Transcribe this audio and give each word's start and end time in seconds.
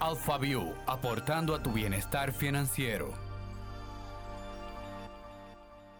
AlphaView, 0.00 0.72
aportando 0.86 1.54
a 1.54 1.62
tu 1.62 1.72
bienestar 1.72 2.32
financiero. 2.32 3.12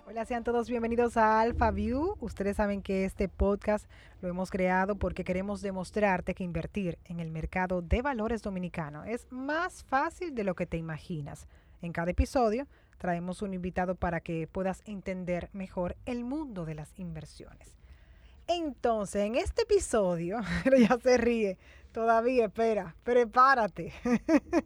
Hola, 0.06 0.24
sean 0.24 0.42
todos 0.42 0.70
bienvenidos 0.70 1.18
a 1.18 1.38
AlphaView. 1.42 2.16
Ustedes 2.18 2.56
saben 2.56 2.80
que 2.80 3.04
este 3.04 3.28
podcast 3.28 3.90
lo 4.22 4.28
hemos 4.30 4.50
creado 4.50 4.94
porque 4.94 5.22
queremos 5.22 5.60
demostrarte 5.60 6.34
que 6.34 6.44
invertir 6.44 6.98
en 7.04 7.20
el 7.20 7.30
mercado 7.30 7.82
de 7.82 8.00
valores 8.00 8.40
dominicano 8.40 9.04
es 9.04 9.26
más 9.30 9.84
fácil 9.84 10.34
de 10.34 10.44
lo 10.44 10.54
que 10.54 10.64
te 10.64 10.78
imaginas. 10.78 11.46
En 11.82 11.92
cada 11.92 12.12
episodio 12.12 12.66
traemos 12.96 13.42
un 13.42 13.52
invitado 13.52 13.96
para 13.96 14.20
que 14.20 14.48
puedas 14.50 14.80
entender 14.86 15.50
mejor 15.52 15.94
el 16.06 16.24
mundo 16.24 16.64
de 16.64 16.74
las 16.74 16.98
inversiones. 16.98 17.76
Entonces, 18.52 19.26
en 19.26 19.36
este 19.36 19.62
episodio, 19.62 20.40
ya 20.88 20.98
se 21.00 21.16
ríe, 21.18 21.56
todavía 21.92 22.46
espera, 22.46 22.96
prepárate. 23.02 23.92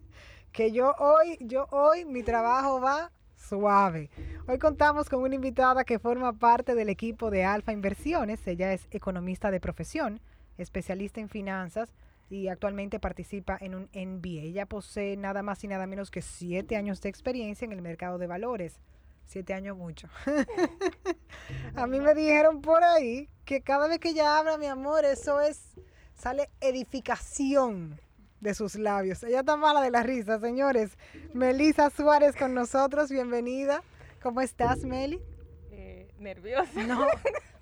que 0.52 0.72
yo 0.72 0.94
hoy, 0.98 1.36
yo 1.40 1.66
hoy 1.70 2.04
mi 2.04 2.22
trabajo 2.22 2.80
va 2.80 3.10
suave. 3.36 4.10
Hoy 4.46 4.58
contamos 4.58 5.08
con 5.08 5.22
una 5.22 5.34
invitada 5.34 5.84
que 5.84 5.98
forma 5.98 6.32
parte 6.32 6.74
del 6.74 6.88
equipo 6.88 7.30
de 7.30 7.44
Alfa 7.44 7.72
Inversiones. 7.72 8.46
Ella 8.46 8.72
es 8.72 8.86
economista 8.90 9.50
de 9.50 9.60
profesión, 9.60 10.20
especialista 10.56 11.20
en 11.20 11.28
finanzas 11.28 11.94
y 12.30 12.48
actualmente 12.48 13.00
participa 13.00 13.58
en 13.60 13.74
un 13.74 13.88
MBA. 13.94 14.42
Ella 14.42 14.66
posee 14.66 15.16
nada 15.16 15.42
más 15.42 15.62
y 15.64 15.68
nada 15.68 15.86
menos 15.86 16.10
que 16.10 16.22
siete 16.22 16.76
años 16.76 17.00
de 17.00 17.08
experiencia 17.08 17.64
en 17.64 17.72
el 17.72 17.82
mercado 17.82 18.18
de 18.18 18.26
valores. 18.26 18.80
Siete 19.26 19.54
años 19.54 19.76
mucho. 19.76 20.08
a 21.76 21.86
mí 21.86 22.00
me 22.00 22.14
dijeron 22.14 22.60
por 22.60 22.82
ahí 22.84 23.28
que 23.44 23.62
cada 23.62 23.88
vez 23.88 23.98
que 23.98 24.10
ella 24.10 24.38
habla, 24.38 24.58
mi 24.58 24.66
amor, 24.66 25.04
eso 25.04 25.40
es, 25.40 25.74
sale 26.14 26.50
edificación 26.60 28.00
de 28.40 28.54
sus 28.54 28.76
labios. 28.76 29.22
Ella 29.22 29.40
está 29.40 29.56
mala 29.56 29.80
de 29.80 29.90
la 29.90 30.02
risa, 30.02 30.38
señores. 30.38 30.96
Melisa 31.32 31.90
Suárez 31.90 32.36
con 32.36 32.54
nosotros, 32.54 33.10
bienvenida. 33.10 33.82
¿Cómo 34.22 34.40
estás, 34.40 34.84
Meli? 34.84 35.20
Eh, 35.70 36.08
nerviosa. 36.18 36.82
No, 36.84 37.06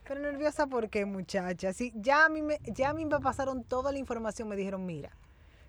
pero 0.06 0.20
nerviosa 0.20 0.66
porque, 0.66 1.04
muchacha. 1.06 1.72
Sí, 1.72 1.92
ya 1.94 2.26
a 2.26 2.28
mí 2.28 2.42
me, 2.42 2.58
ya 2.64 2.90
a 2.90 2.94
mí 2.94 3.04
me 3.04 3.18
pasaron 3.20 3.64
toda 3.64 3.92
la 3.92 3.98
información, 3.98 4.48
me 4.48 4.56
dijeron, 4.56 4.84
mira, 4.84 5.10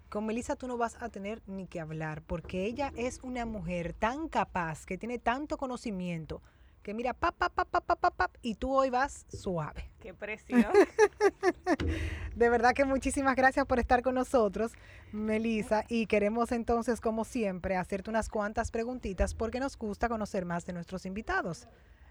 con 0.09 0.25
Melissa 0.25 0.55
tú 0.55 0.67
no 0.67 0.77
vas 0.77 1.02
a 1.02 1.09
tener 1.09 1.41
ni 1.47 1.65
que 1.65 1.80
hablar, 1.80 2.21
porque 2.21 2.65
ella 2.65 2.91
es 2.95 3.19
una 3.23 3.45
mujer 3.45 3.93
tan 3.93 4.27
capaz, 4.27 4.86
que 4.86 4.97
tiene 4.97 5.17
tanto 5.17 5.58
conocimiento, 5.58 6.41
que 6.84 6.94
mira, 6.94 7.14
pap, 7.14 7.36
pap, 7.36 7.53
pap, 7.53 7.70
pap, 7.70 8.00
pap, 8.00 8.16
pap, 8.16 8.36
y 8.42 8.56
tú 8.56 8.76
hoy 8.76 8.89
vas 8.89 9.26
suave. 9.30 9.89
Qué 10.02 10.14
presión. 10.14 10.66
De 12.36 12.50
verdad 12.50 12.73
que 12.73 12.84
muchísimas 12.84 13.36
gracias 13.36 13.66
por 13.66 13.80
estar 13.80 14.03
con 14.03 14.16
nosotros, 14.16 14.73
Melissa, 15.14 15.86
y 15.88 16.08
queremos 16.08 16.52
entonces, 16.52 17.00
como 17.00 17.23
siempre, 17.23 17.78
hacerte 17.78 18.09
unas 18.09 18.28
cuantas 18.28 18.70
preguntitas 18.70 19.34
porque 19.34 19.61
nos 19.61 19.78
gusta 19.78 20.09
conocer 20.09 20.45
más 20.45 20.66
de 20.66 20.73
nuestros 20.73 21.06
invitados. 21.06 21.67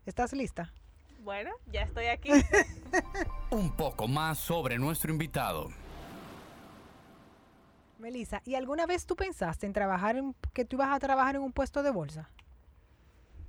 ¿Estás 0.06 0.32
lista? 0.32 0.72
Bueno, 1.22 1.50
ya 1.70 1.82
estoy 1.82 2.06
aquí. 2.06 2.30
Un 3.50 3.76
poco 3.76 4.08
más 4.08 4.38
sobre 4.38 4.78
nuestro 4.78 5.12
invitado. 5.12 5.68
Melissa, 7.98 8.42
¿y 8.44 8.56
alguna 8.56 8.86
vez 8.86 9.06
tú 9.06 9.14
pensaste 9.14 9.66
en 9.66 9.72
trabajar 9.72 10.16
en 10.16 10.34
que 10.52 10.64
tú 10.64 10.76
ibas 10.76 10.90
a 10.90 10.98
trabajar 10.98 11.36
en 11.36 11.42
un 11.42 11.52
puesto 11.52 11.84
de 11.84 11.90
bolsa? 11.90 12.30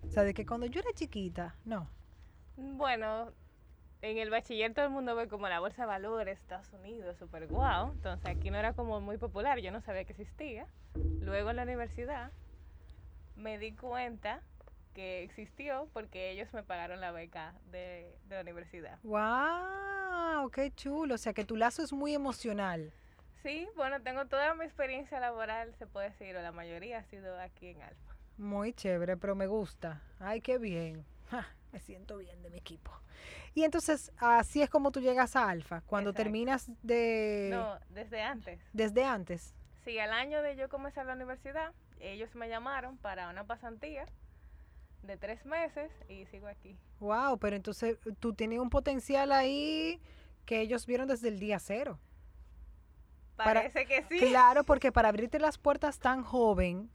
O 0.07 0.11
sea, 0.11 0.23
de 0.23 0.33
que 0.33 0.45
cuando 0.45 0.65
yo 0.67 0.79
era 0.81 0.91
chiquita, 0.93 1.55
no. 1.65 1.89
bueno, 2.55 3.31
en 4.01 4.17
el 4.17 4.29
bachiller 4.29 4.73
todo 4.73 4.85
el 4.85 4.91
mundo 4.91 5.15
ve 5.15 5.27
como 5.27 5.47
la 5.47 5.59
bolsa 5.59 5.83
de 5.83 5.87
valores, 5.87 6.39
Estados 6.39 6.71
Unidos, 6.73 7.17
súper 7.17 7.47
guau. 7.47 7.91
Entonces 7.93 8.29
aquí 8.29 8.51
no 8.51 8.57
era 8.57 8.73
como 8.73 8.99
muy 9.01 9.17
popular, 9.17 9.59
yo 9.59 9.71
no 9.71 9.81
sabía 9.81 10.03
que 10.05 10.11
existía. 10.11 10.67
Luego 11.19 11.49
en 11.51 11.55
la 11.55 11.63
universidad 11.63 12.31
me 13.35 13.57
di 13.57 13.71
cuenta 13.73 14.41
que 14.93 15.23
existió 15.23 15.89
porque 15.93 16.31
ellos 16.31 16.53
me 16.53 16.63
pagaron 16.63 17.01
la 17.01 17.11
beca 17.11 17.55
de, 17.71 18.15
de 18.27 18.35
la 18.35 18.41
universidad. 18.41 18.99
¡Wow! 19.03 20.51
¡Qué 20.51 20.71
chulo! 20.75 21.15
O 21.15 21.17
sea, 21.17 21.33
que 21.33 21.45
tu 21.45 21.55
lazo 21.55 21.81
es 21.81 21.93
muy 21.93 22.13
emocional. 22.13 22.93
Sí, 23.41 23.67
bueno, 23.75 24.01
tengo 24.01 24.25
toda 24.27 24.53
mi 24.55 24.63
experiencia 24.65 25.19
laboral, 25.19 25.73
se 25.75 25.87
puede 25.87 26.11
decir, 26.11 26.35
o 26.37 26.41
la 26.41 26.51
mayoría 26.51 26.99
ha 26.99 27.03
sido 27.03 27.39
aquí 27.39 27.67
en 27.69 27.81
Alfa. 27.81 28.12
Muy 28.37 28.73
chévere, 28.73 29.17
pero 29.17 29.35
me 29.35 29.47
gusta. 29.47 30.01
¡Ay, 30.19 30.41
qué 30.41 30.57
bien! 30.57 31.05
Ja, 31.29 31.47
me 31.71 31.79
siento 31.79 32.17
bien 32.17 32.41
de 32.41 32.49
mi 32.49 32.57
equipo. 32.57 32.91
Y 33.53 33.63
entonces, 33.63 34.11
así 34.17 34.61
es 34.61 34.69
como 34.69 34.91
tú 34.91 34.99
llegas 34.99 35.35
a 35.35 35.49
Alfa, 35.49 35.81
cuando 35.81 36.09
Exacto. 36.09 36.23
terminas 36.23 36.69
de... 36.81 37.49
No, 37.51 37.79
desde 37.89 38.21
antes. 38.21 38.59
Desde 38.73 39.03
antes. 39.05 39.53
Sí, 39.85 39.99
al 39.99 40.11
año 40.11 40.41
de 40.41 40.55
yo 40.55 40.69
comenzar 40.69 41.05
la 41.05 41.13
universidad, 41.13 41.71
ellos 41.99 42.33
me 42.35 42.49
llamaron 42.49 42.97
para 42.97 43.29
una 43.29 43.43
pasantía 43.45 44.05
de 45.03 45.17
tres 45.17 45.45
meses 45.45 45.91
y 46.09 46.25
sigo 46.27 46.47
aquí. 46.47 46.77
Wow, 46.99 47.37
pero 47.37 47.55
entonces 47.55 47.97
tú 48.19 48.33
tienes 48.33 48.59
un 48.59 48.69
potencial 48.69 49.31
ahí 49.31 50.01
que 50.45 50.61
ellos 50.61 50.85
vieron 50.87 51.07
desde 51.07 51.27
el 51.27 51.39
día 51.39 51.59
cero. 51.59 51.99
Para- 53.35 53.61
Parece 53.61 53.85
que 53.85 54.03
sí. 54.09 54.19
Claro, 54.19 54.63
porque 54.63 54.91
para 54.91 55.09
abrirte 55.09 55.39
las 55.39 55.57
puertas 55.57 55.99
tan 55.99 56.23
joven 56.23 56.89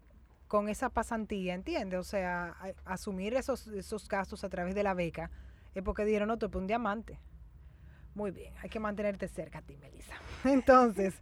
con 0.48 0.68
esa 0.68 0.88
pasantía, 0.88 1.54
¿entiendes? 1.54 2.00
O 2.00 2.04
sea, 2.04 2.56
a- 2.60 2.92
asumir 2.92 3.34
esos, 3.34 3.66
esos 3.68 4.08
gastos 4.08 4.44
a 4.44 4.48
través 4.48 4.74
de 4.74 4.82
la 4.82 4.94
beca 4.94 5.30
es 5.74 5.82
porque 5.82 6.04
dijeron, 6.04 6.28
no, 6.28 6.34
eres 6.34 6.54
un 6.54 6.66
diamante. 6.66 7.18
Muy 8.14 8.30
bien, 8.30 8.52
hay 8.62 8.68
que 8.70 8.80
mantenerte 8.80 9.28
cerca 9.28 9.58
a 9.58 9.62
ti, 9.62 9.76
Melissa. 9.76 10.14
Entonces, 10.44 11.20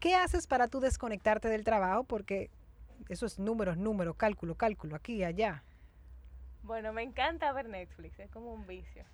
¿qué 0.00 0.14
haces 0.14 0.46
para 0.46 0.68
tú 0.68 0.80
desconectarte 0.80 1.48
del 1.48 1.64
trabajo? 1.64 2.04
Porque 2.04 2.50
eso 3.08 3.26
es 3.26 3.38
números, 3.38 3.76
números, 3.76 4.16
cálculo, 4.16 4.54
cálculo, 4.54 4.96
aquí 4.96 5.16
y 5.16 5.24
allá. 5.24 5.64
Bueno, 6.62 6.92
me 6.92 7.02
encanta 7.02 7.52
ver 7.52 7.68
Netflix, 7.68 8.18
es 8.18 8.30
como 8.30 8.52
un 8.52 8.66
vicio. 8.66 9.04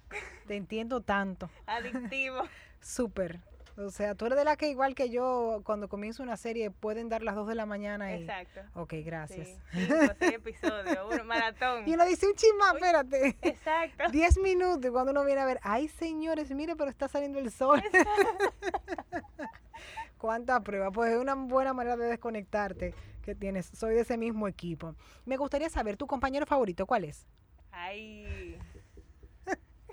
Te 0.47 0.56
entiendo 0.56 1.00
tanto. 1.00 1.48
Adictivo. 1.66 2.42
Súper. 2.80 3.41
O 3.76 3.90
sea, 3.90 4.14
tú 4.14 4.26
eres 4.26 4.38
de 4.38 4.44
la 4.44 4.56
que 4.56 4.70
igual 4.70 4.94
que 4.94 5.10
yo, 5.10 5.60
cuando 5.64 5.88
comienzo 5.88 6.22
una 6.22 6.36
serie, 6.36 6.70
pueden 6.70 7.08
dar 7.08 7.22
las 7.22 7.34
2 7.34 7.48
de 7.48 7.54
la 7.56 7.66
mañana 7.66 8.14
y... 8.14 8.22
Exacto. 8.22 8.60
Ok, 8.74 8.94
gracias. 9.04 9.48
Sí, 9.48 9.58
cinco, 9.72 9.96
seis 10.18 10.32
episodios, 10.32 11.20
un 11.20 11.26
maratón. 11.26 11.88
Y 11.88 11.94
uno 11.94 12.04
dice 12.04 12.28
un 12.28 12.34
chisma, 12.34 12.70
espérate. 12.72 13.36
Exacto. 13.42 14.04
10 14.12 14.38
minutos 14.38 14.84
y 14.84 14.90
cuando 14.90 15.10
uno 15.10 15.24
viene 15.24 15.40
a 15.40 15.46
ver, 15.46 15.58
ay 15.62 15.88
señores, 15.88 16.50
mire, 16.52 16.76
pero 16.76 16.88
está 16.88 17.08
saliendo 17.08 17.40
el 17.40 17.50
sol. 17.50 17.82
Cuánta 20.18 20.62
prueba, 20.62 20.92
pues 20.92 21.12
es 21.12 21.18
una 21.18 21.34
buena 21.34 21.74
manera 21.74 21.96
de 21.96 22.06
desconectarte 22.06 22.94
que 23.22 23.34
tienes. 23.34 23.66
Soy 23.66 23.94
de 23.94 24.02
ese 24.02 24.16
mismo 24.16 24.46
equipo. 24.46 24.94
Me 25.26 25.36
gustaría 25.36 25.68
saber, 25.68 25.96
¿tu 25.96 26.06
compañero 26.06 26.46
favorito 26.46 26.86
cuál 26.86 27.04
es? 27.04 27.26
Ay, 27.72 28.56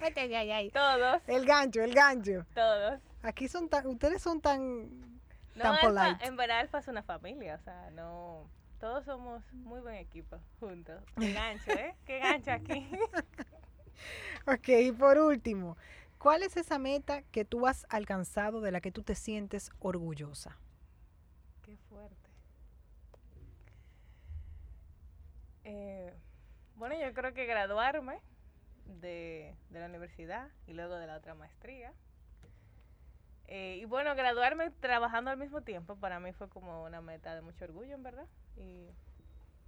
Ay, 0.02 0.34
ay, 0.36 0.52
ay. 0.52 0.72
todos, 0.72 1.22
El 1.28 1.46
gancho, 1.46 1.82
el 1.84 1.94
gancho. 1.94 2.46
todos. 2.54 3.00
Aquí 3.24 3.48
son 3.48 3.70
tan, 3.70 3.86
ustedes 3.88 4.22
son 4.22 4.42
tan, 4.42 4.90
No, 5.56 5.64
tan 5.64 5.78
polite. 5.82 6.26
en 6.26 6.36
verdad 6.36 6.60
Alfa 6.60 6.80
es 6.80 6.88
una 6.88 7.04
familia, 7.04 7.56
o 7.56 7.64
sea, 7.64 7.90
no... 7.92 8.50
Todos 8.80 9.06
somos 9.06 9.44
muy 9.54 9.80
buen 9.80 9.94
equipo 9.96 10.40
juntos. 10.60 11.00
Qué 11.20 11.34
gancho, 11.34 11.72
¿eh? 11.72 11.96
Qué 12.06 12.20
gancho 12.20 12.52
aquí. 12.52 12.90
Ok, 14.48 14.70
y 14.70 14.92
por 14.92 15.20
último, 15.20 15.78
¿cuál 16.18 16.42
es 16.42 16.58
esa 16.58 16.80
meta 16.80 17.22
que 17.32 17.46
tú 17.46 17.68
has 17.68 17.86
alcanzado 17.90 18.60
de 18.60 18.72
la 18.72 18.82
que 18.82 18.92
tú 18.92 19.04
te 19.04 19.14
sientes 19.14 19.70
orgullosa? 19.80 20.58
Qué 21.62 21.78
fuerte. 21.88 22.30
Eh, 25.64 26.12
bueno, 26.76 26.96
yo 27.00 27.14
creo 27.14 27.34
que 27.36 27.46
graduarme 27.46 28.20
de, 29.00 29.56
de 29.70 29.80
la 29.80 29.86
universidad 29.88 30.50
y 30.68 30.74
luego 30.74 30.96
de 30.96 31.08
la 31.08 31.16
otra 31.18 31.34
maestría. 31.36 31.94
Eh, 33.48 33.80
y 33.82 33.86
bueno, 33.86 34.16
graduarme 34.16 34.72
trabajando 34.80 35.30
al 35.32 35.38
mismo 35.38 35.62
tiempo 35.62 35.96
para 35.98 36.20
mí 36.20 36.32
fue 36.34 36.48
como 36.50 36.84
una 36.86 37.02
meta 37.02 37.36
de 37.36 37.42
mucho 37.42 37.66
orgullo, 37.66 37.94
en 37.96 38.04
verdad. 38.04 38.26
Y 38.56 38.88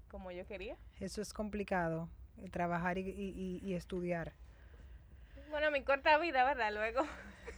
como 0.09 0.31
yo 0.31 0.45
quería. 0.47 0.77
Eso 0.99 1.21
es 1.21 1.33
complicado, 1.33 2.09
trabajar 2.51 2.97
y, 2.97 3.01
y- 3.01 3.33
y- 3.35 3.59
y 3.61 3.73
estudiar. 3.73 4.33
Bueno, 5.49 5.69
mi 5.71 5.83
corta 5.83 6.17
vida, 6.17 6.43
¿verdad? 6.45 6.71
Luego. 6.73 7.01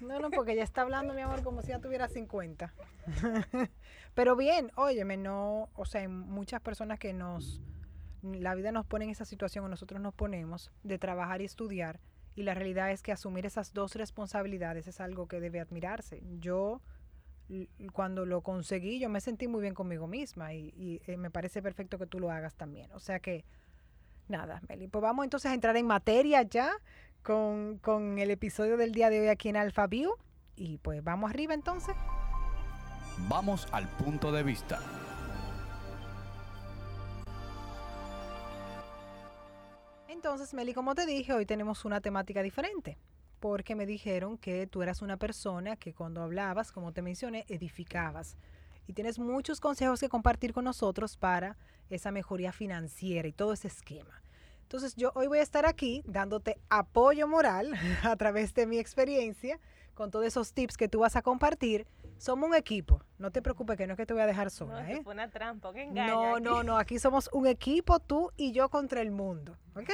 No, 0.02 0.20
no, 0.20 0.30
porque 0.32 0.56
ya 0.56 0.64
está 0.64 0.82
hablando, 0.82 1.14
mi 1.14 1.22
amor, 1.22 1.44
como 1.44 1.62
si 1.62 1.70
ya 1.70 1.80
tuviera 1.80 2.08
50. 2.08 2.74
Pero 4.16 4.36
bien, 4.36 4.72
óyeme, 4.76 5.16
no, 5.18 5.70
o 5.76 5.86
sea, 5.86 6.02
hay 6.02 6.08
muchas 6.08 6.60
personas 6.62 6.98
que 7.00 7.14
nos, 7.14 7.62
la 8.34 8.56
vida 8.56 8.72
nos 8.72 8.86
pone 8.86 9.06
en 9.06 9.12
esa 9.12 9.26
situación 9.26 9.66
o 9.66 9.68
nosotros 9.68 10.02
nos 10.02 10.14
ponemos 10.14 10.72
de 10.84 10.98
trabajar 10.98 11.42
y 11.42 11.46
estudiar 11.46 12.00
y 12.36 12.44
la 12.44 12.54
realidad 12.54 12.92
es 12.92 13.02
que 13.02 13.12
asumir 13.12 13.46
esas 13.46 13.74
dos 13.74 13.96
responsabilidades 13.96 14.88
es 14.88 15.00
algo 15.00 15.28
que 15.28 15.40
debe 15.40 15.60
admirarse. 15.60 16.22
Yo 16.40 16.82
cuando 17.94 18.26
lo 18.26 18.42
conseguí, 18.42 19.00
yo 19.00 19.08
me 19.08 19.22
sentí 19.22 19.48
muy 19.48 19.62
bien 19.62 19.74
conmigo 19.74 20.08
misma 20.08 20.54
y, 20.54 21.02
eh, 21.06 21.18
me 21.18 21.30
parece 21.30 21.62
perfecto 21.62 21.98
que 21.98 22.08
tú 22.08 22.20
lo 22.20 22.32
hagas 22.32 22.56
también. 22.56 22.92
O 22.94 23.00
sea 23.00 23.20
que, 23.20 23.46
nada, 24.28 24.62
Meli, 24.68 24.88
pues 24.88 25.02
vamos 25.02 25.24
entonces 25.24 25.52
a 25.52 25.54
entrar 25.54 25.78
en 25.78 25.86
materia 25.86 26.42
ya 26.42 26.72
con, 27.24 27.78
con 27.78 28.18
el 28.20 28.32
episodio 28.32 28.78
del 28.78 28.92
día 28.92 29.10
de 29.10 29.22
hoy 29.22 29.28
aquí 29.28 29.50
en 29.50 29.58
Alpha 29.58 29.88
View. 29.88 30.16
Y 30.56 30.80
pues 30.80 31.04
vamos 31.04 31.30
arriba 31.30 31.54
entonces. 31.54 31.96
Vamos 33.30 33.68
al 33.72 33.88
punto 33.90 34.32
de 34.32 34.44
vista. 34.44 34.80
Entonces, 40.26 40.56
Meli, 40.56 40.74
como 40.74 40.96
te 40.96 41.06
dije, 41.06 41.34
hoy 41.34 41.46
tenemos 41.46 41.86
una 41.86 42.02
temática 42.02 42.42
diferente, 42.42 42.98
porque 43.40 43.76
me 43.76 43.86
dijeron 43.86 44.40
que 44.40 44.66
tú 44.66 44.82
eras 44.82 45.04
una 45.04 45.18
persona 45.18 45.76
que 45.76 45.94
cuando 45.94 46.24
hablabas, 46.24 46.72
como 46.72 46.92
te 46.92 47.04
mencioné, 47.04 47.46
edificabas. 47.48 48.36
Y 48.88 48.94
tienes 48.94 49.20
muchos 49.20 49.60
consejos 49.60 50.00
que 50.00 50.10
compartir 50.10 50.52
con 50.52 50.66
nosotros 50.66 51.16
para 51.16 51.58
esa 51.92 52.10
mejoría 52.10 52.52
financiera 52.52 53.28
y 53.28 53.34
todo 53.34 53.54
ese 53.54 53.68
esquema. 53.68 54.20
Entonces, 54.64 54.96
yo 54.96 55.12
hoy 55.14 55.28
voy 55.28 55.38
a 55.38 55.44
estar 55.44 55.68
aquí 55.68 56.02
dándote 56.08 56.58
apoyo 56.72 57.28
moral 57.28 57.74
a 58.02 58.16
través 58.16 58.56
de 58.56 58.66
mi 58.66 58.80
experiencia 58.80 59.60
con 59.94 60.10
todos 60.10 60.26
esos 60.26 60.54
tips 60.54 60.76
que 60.76 60.88
tú 60.88 61.02
vas 61.02 61.16
a 61.16 61.22
compartir. 61.22 61.86
Somos 62.18 62.50
un 62.50 62.56
equipo, 62.56 63.02
no 63.18 63.32
te 63.32 63.42
preocupes 63.42 63.78
que 63.78 63.88
no 63.88 63.94
es 63.94 63.98
que 63.98 64.06
te 64.06 64.14
voy 64.14 64.24
a 64.24 64.26
dejar 64.26 64.50
sola. 64.50 64.82
No, 64.82 64.90
¿eh? 64.90 65.02
fue 65.04 65.14
una 65.14 65.30
trampa, 65.30 65.70
un 65.70 65.78
engaño. 65.78 66.14
No, 66.14 66.36
aquí. 66.36 66.44
no, 66.44 66.64
no, 66.64 66.78
aquí 66.78 67.00
somos 67.00 67.30
un 67.34 67.46
equipo, 67.46 68.00
tú 68.00 68.32
y 68.38 68.52
yo 68.52 68.70
contra 68.70 69.02
el 69.02 69.12
mundo, 69.12 69.58
¿ok? 69.76 69.90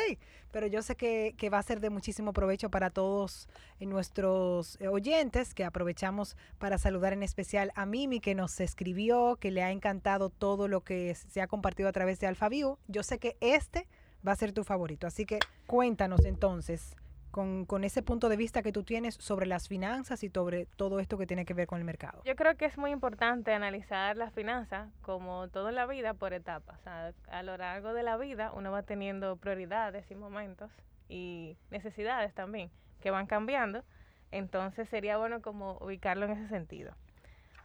Pero 0.52 0.68
yo 0.68 0.82
sé 0.82 0.96
que, 0.96 1.34
que 1.38 1.50
va 1.50 1.58
a 1.58 1.64
ser 1.64 1.80
de 1.80 1.90
muchísimo 1.90 2.34
provecho 2.34 2.70
para 2.70 2.90
todos 2.90 3.50
eh, 3.80 3.86
nuestros 3.86 4.80
eh, 4.80 4.88
oyentes, 4.88 5.54
que 5.54 5.64
aprovechamos 5.64 6.38
para 6.60 6.78
saludar 6.78 7.14
en 7.14 7.24
especial 7.24 7.72
a 7.76 7.86
Mimi, 7.86 8.20
que 8.20 8.36
nos 8.36 8.60
escribió, 8.60 9.38
que 9.38 9.52
le 9.52 9.64
ha 9.64 9.72
encantado 9.72 10.30
todo 10.30 10.68
lo 10.68 10.82
que 10.82 11.16
se 11.16 11.42
ha 11.42 11.48
compartido 11.48 11.90
a 11.90 11.92
través 11.92 12.20
de 12.20 12.28
AlphaView. 12.28 12.78
Yo 12.88 13.04
sé 13.04 13.18
que 13.18 13.38
este 13.40 13.88
va 14.26 14.34
a 14.34 14.36
ser 14.36 14.52
tu 14.52 14.64
favorito, 14.64 15.08
así 15.08 15.26
que 15.26 15.40
cuéntanos 15.66 16.26
entonces. 16.26 16.96
Con, 17.32 17.66
con 17.66 17.84
ese 17.84 18.02
punto 18.02 18.30
de 18.30 18.38
vista 18.38 18.62
que 18.62 18.72
tú 18.72 18.84
tienes 18.84 19.16
sobre 19.16 19.46
las 19.46 19.68
finanzas 19.68 20.24
y 20.24 20.30
sobre 20.30 20.66
todo 20.76 21.00
esto 21.00 21.18
que 21.18 21.26
tiene 21.26 21.46
que 21.46 21.54
ver 21.54 21.66
con 21.66 21.80
el 21.80 21.86
mercado. 21.86 22.22
Yo 22.26 22.36
creo 22.36 22.56
que 22.58 22.66
es 22.66 22.78
muy 22.78 22.92
importante 22.92 23.54
analizar 23.54 24.18
las 24.18 24.34
finanzas 24.34 24.90
como 25.02 25.48
todo 25.48 25.70
en 25.70 25.76
la 25.76 25.86
vida 25.86 26.14
por 26.14 26.34
etapas. 26.34 26.80
O 26.80 26.84
sea, 26.84 27.14
a 27.30 27.44
lo 27.44 27.58
largo 27.58 27.94
de 27.94 28.04
la 28.04 28.18
vida 28.18 28.52
uno 28.54 28.72
va 28.72 28.84
teniendo 28.84 29.38
prioridades 29.38 30.10
y 30.12 30.16
momentos 30.16 30.70
y 31.08 31.58
necesidades 31.70 32.34
también 32.34 32.70
que 33.02 33.12
van 33.12 33.28
cambiando. 33.28 33.84
Entonces 34.32 34.88
sería 34.90 35.18
bueno 35.18 35.42
como 35.42 35.78
ubicarlo 35.80 36.26
en 36.26 36.32
ese 36.32 36.48
sentido. 36.48 36.94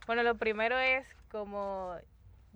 Bueno, 0.07 0.23
lo 0.23 0.37
primero 0.37 0.79
es 0.79 1.07
como 1.31 1.97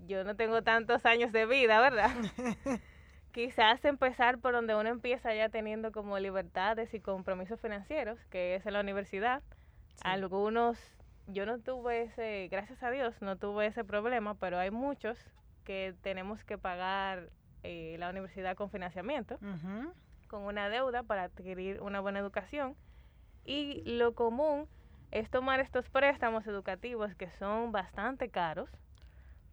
yo 0.06 0.24
no 0.24 0.34
tengo 0.36 0.62
tantos 0.62 1.04
años 1.04 1.32
de 1.32 1.46
vida, 1.46 1.80
¿verdad? 1.80 2.10
Quizás 3.32 3.84
empezar 3.84 4.38
por 4.38 4.52
donde 4.52 4.74
uno 4.74 4.88
empieza 4.88 5.34
ya 5.34 5.48
teniendo 5.48 5.92
como 5.92 6.18
libertades 6.18 6.92
y 6.94 7.00
compromisos 7.00 7.60
financieros, 7.60 8.18
que 8.26 8.56
es 8.56 8.66
en 8.66 8.72
la 8.72 8.80
universidad. 8.80 9.42
Sí. 9.94 10.02
Algunos, 10.02 10.78
yo 11.28 11.46
no 11.46 11.60
tuve 11.60 12.02
ese, 12.02 12.48
gracias 12.50 12.82
a 12.82 12.90
Dios, 12.90 13.14
no 13.20 13.36
tuve 13.36 13.66
ese 13.66 13.84
problema, 13.84 14.34
pero 14.34 14.58
hay 14.58 14.70
muchos 14.70 15.16
que 15.64 15.94
tenemos 16.02 16.42
que 16.44 16.58
pagar 16.58 17.30
eh, 17.62 17.96
la 17.98 18.10
universidad 18.10 18.56
con 18.56 18.70
financiamiento, 18.70 19.38
con 20.28 20.42
una 20.42 20.68
deuda 20.68 21.02
para 21.02 21.24
adquirir 21.24 21.80
una 21.80 22.00
buena 22.00 22.18
educación. 22.18 22.74
Y 23.44 23.82
lo 23.84 24.14
común 24.14 24.66
es 25.10 25.28
tomar 25.30 25.60
estos 25.60 25.88
préstamos 25.88 26.46
educativos 26.46 27.14
que 27.14 27.30
son 27.32 27.72
bastante 27.72 28.28
caros, 28.28 28.70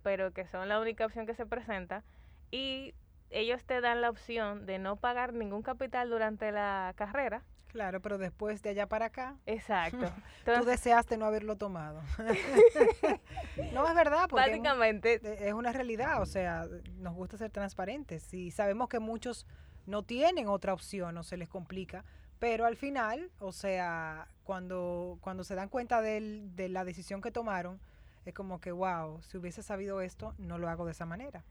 pero 0.04 0.32
que 0.32 0.48
son 0.48 0.70
la 0.70 0.80
única 0.80 1.06
opción 1.06 1.26
que 1.26 1.36
se 1.36 1.46
presenta. 1.46 2.04
Y 2.50 2.94
ellos 3.30 3.64
te 3.66 3.82
dan 3.82 4.02
la 4.02 4.10
opción 4.10 4.66
de 4.66 4.80
no 4.80 4.96
pagar 4.96 5.34
ningún 5.34 5.62
capital 5.62 6.10
durante 6.10 6.52
la 6.52 6.94
carrera. 6.96 7.44
Claro, 7.68 8.02
pero 8.02 8.18
después 8.18 8.62
de 8.62 8.70
allá 8.70 8.88
para 8.88 9.08
acá, 9.08 9.36
Exacto. 9.46 10.10
tú 10.46 10.66
deseaste 10.66 11.18
no 11.18 11.26
haberlo 11.26 11.58
tomado. 11.58 12.02
no 13.74 13.88
es 13.88 13.96
verdad, 13.96 14.28
porque 14.30 14.46
es, 14.46 14.52
básicamente, 14.52 15.48
es 15.48 15.54
una 15.54 15.72
realidad, 15.72 16.22
o 16.22 16.26
sea, 16.26 16.68
nos 16.98 17.14
gusta 17.14 17.38
ser 17.38 17.52
transparentes 17.52 18.34
y 18.34 18.52
sabemos 18.52 18.90
que 18.90 19.00
muchos 19.00 19.46
no 19.86 20.04
tienen 20.04 20.48
otra 20.48 20.74
opción 20.74 21.18
o 21.18 21.24
se 21.24 21.38
les 21.38 21.50
complica, 21.50 22.04
pero 22.40 22.66
al 22.66 22.76
final, 22.78 23.32
o 23.40 23.52
sea, 23.52 24.28
cuando, 24.44 25.18
cuando 25.22 25.44
se 25.44 25.56
dan 25.56 25.70
cuenta 25.70 26.02
del- 26.02 26.56
de 26.56 26.70
la 26.70 26.84
decisión 26.84 27.22
que 27.22 27.32
tomaron, 27.32 27.80
es 28.26 28.34
como 28.34 28.60
que, 28.60 28.72
wow, 28.72 29.22
si 29.24 29.38
hubiese 29.38 29.64
sabido 29.64 30.02
esto, 30.02 30.34
no 30.38 30.58
lo 30.58 30.70
hago 30.70 30.86
de 30.86 30.92
esa 30.92 31.06
manera. 31.06 31.44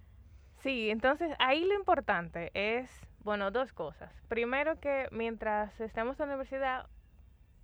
Sí, 0.66 0.90
entonces 0.90 1.32
ahí 1.38 1.64
lo 1.64 1.74
importante 1.74 2.50
es, 2.52 2.90
bueno, 3.20 3.52
dos 3.52 3.72
cosas. 3.72 4.12
Primero 4.26 4.80
que 4.80 5.06
mientras 5.12 5.80
estemos 5.80 6.18
en 6.18 6.26
la 6.26 6.34
universidad 6.34 6.86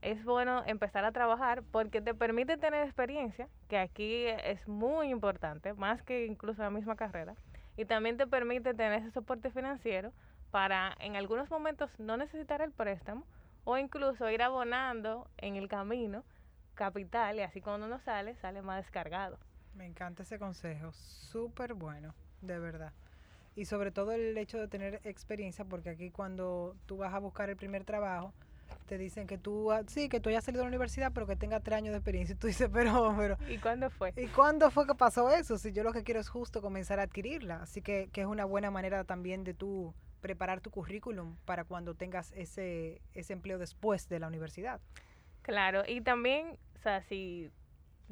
es 0.02 0.24
bueno 0.24 0.62
empezar 0.66 1.04
a 1.04 1.10
trabajar 1.10 1.64
porque 1.72 2.00
te 2.00 2.14
permite 2.14 2.58
tener 2.58 2.84
experiencia, 2.84 3.48
que 3.68 3.76
aquí 3.76 4.26
es 4.26 4.68
muy 4.68 5.08
importante, 5.08 5.74
más 5.74 6.00
que 6.04 6.26
incluso 6.26 6.62
la 6.62 6.70
misma 6.70 6.94
carrera, 6.94 7.34
y 7.76 7.86
también 7.86 8.18
te 8.18 8.28
permite 8.28 8.72
tener 8.72 9.00
ese 9.00 9.10
soporte 9.10 9.50
financiero 9.50 10.12
para 10.52 10.94
en 11.00 11.16
algunos 11.16 11.50
momentos 11.50 11.90
no 11.98 12.16
necesitar 12.16 12.62
el 12.62 12.70
préstamo 12.70 13.26
o 13.64 13.78
incluso 13.78 14.30
ir 14.30 14.42
abonando 14.42 15.28
en 15.38 15.56
el 15.56 15.66
camino 15.66 16.22
capital 16.74 17.34
y 17.34 17.40
así 17.40 17.60
cuando 17.60 17.88
uno 17.88 17.98
sale, 17.98 18.36
sale 18.36 18.62
más 18.62 18.76
descargado. 18.76 19.40
Me 19.74 19.86
encanta 19.86 20.22
ese 20.22 20.38
consejo, 20.38 20.92
súper 20.92 21.74
bueno, 21.74 22.14
de 22.42 22.58
verdad. 22.58 22.92
Y 23.54 23.66
sobre 23.66 23.90
todo 23.90 24.12
el 24.12 24.36
hecho 24.38 24.58
de 24.58 24.68
tener 24.68 25.00
experiencia, 25.04 25.64
porque 25.64 25.90
aquí 25.90 26.10
cuando 26.10 26.76
tú 26.86 26.98
vas 26.98 27.12
a 27.12 27.18
buscar 27.18 27.50
el 27.50 27.56
primer 27.56 27.84
trabajo, 27.84 28.32
te 28.86 28.98
dicen 28.98 29.26
que 29.26 29.38
tú, 29.38 29.70
sí, 29.86 30.08
que 30.08 30.20
tú 30.20 30.28
hayas 30.28 30.44
salido 30.44 30.60
de 30.60 30.66
la 30.66 30.68
universidad, 30.68 31.12
pero 31.12 31.26
que 31.26 31.36
tengas 31.36 31.62
tres 31.62 31.78
años 31.78 31.92
de 31.92 31.98
experiencia. 31.98 32.34
Y 32.34 32.36
tú 32.36 32.46
dices, 32.46 32.68
pero, 32.72 33.14
pero, 33.16 33.36
¿Y 33.48 33.58
cuándo 33.58 33.90
fue? 33.90 34.12
¿y 34.16 34.26
cuándo 34.26 34.70
fue 34.70 34.86
que 34.86 34.94
pasó 34.94 35.30
eso? 35.30 35.58
Si 35.58 35.72
yo 35.72 35.82
lo 35.82 35.92
que 35.92 36.02
quiero 36.02 36.20
es 36.20 36.28
justo 36.28 36.62
comenzar 36.62 36.98
a 36.98 37.04
adquirirla. 37.04 37.62
Así 37.62 37.82
que, 37.82 38.08
que 38.12 38.22
es 38.22 38.26
una 38.26 38.44
buena 38.44 38.70
manera 38.70 39.04
también 39.04 39.44
de 39.44 39.54
tú 39.54 39.94
preparar 40.20 40.60
tu 40.60 40.70
currículum 40.70 41.36
para 41.44 41.64
cuando 41.64 41.94
tengas 41.94 42.32
ese, 42.32 43.02
ese 43.12 43.32
empleo 43.32 43.58
después 43.58 44.08
de 44.08 44.20
la 44.20 44.28
universidad. 44.28 44.80
Claro, 45.42 45.82
y 45.86 46.00
también, 46.00 46.56
o 46.76 46.78
sea, 46.78 47.02
si 47.02 47.50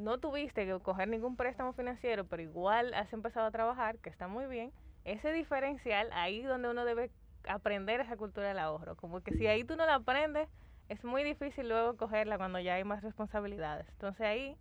no 0.01 0.19
tuviste 0.19 0.67
que 0.67 0.79
coger 0.81 1.09
ningún 1.09 1.37
préstamo 1.37 1.73
financiero, 1.73 2.25
pero 2.25 2.43
igual 2.43 2.95
has 2.95 3.13
empezado 3.13 3.47
a 3.47 3.51
trabajar, 3.51 3.99
que 3.99 4.09
está 4.09 4.29
muy 4.29 4.47
bien, 4.47 4.73
ese 5.05 5.33
diferencial, 5.33 6.09
ahí 6.13 6.43
donde 6.43 6.71
uno 6.71 6.85
debe 6.85 7.11
aprender 7.49 8.01
esa 8.01 8.17
cultura 8.17 8.49
del 8.49 8.59
ahorro. 8.59 8.97
Como 8.97 9.21
que 9.21 9.33
si 9.35 9.47
ahí 9.47 9.65
tú 9.65 9.77
no 9.77 9.87
la 9.87 9.97
aprendes, 9.97 10.49
es 10.89 11.05
muy 11.05 11.23
difícil 11.23 11.69
luego 11.69 11.97
cogerla 11.97 12.37
cuando 12.37 12.59
ya 12.59 12.75
hay 12.75 12.85
más 12.85 13.03
responsabilidades. 13.03 13.89
Entonces 13.91 14.27
ahí 14.27 14.57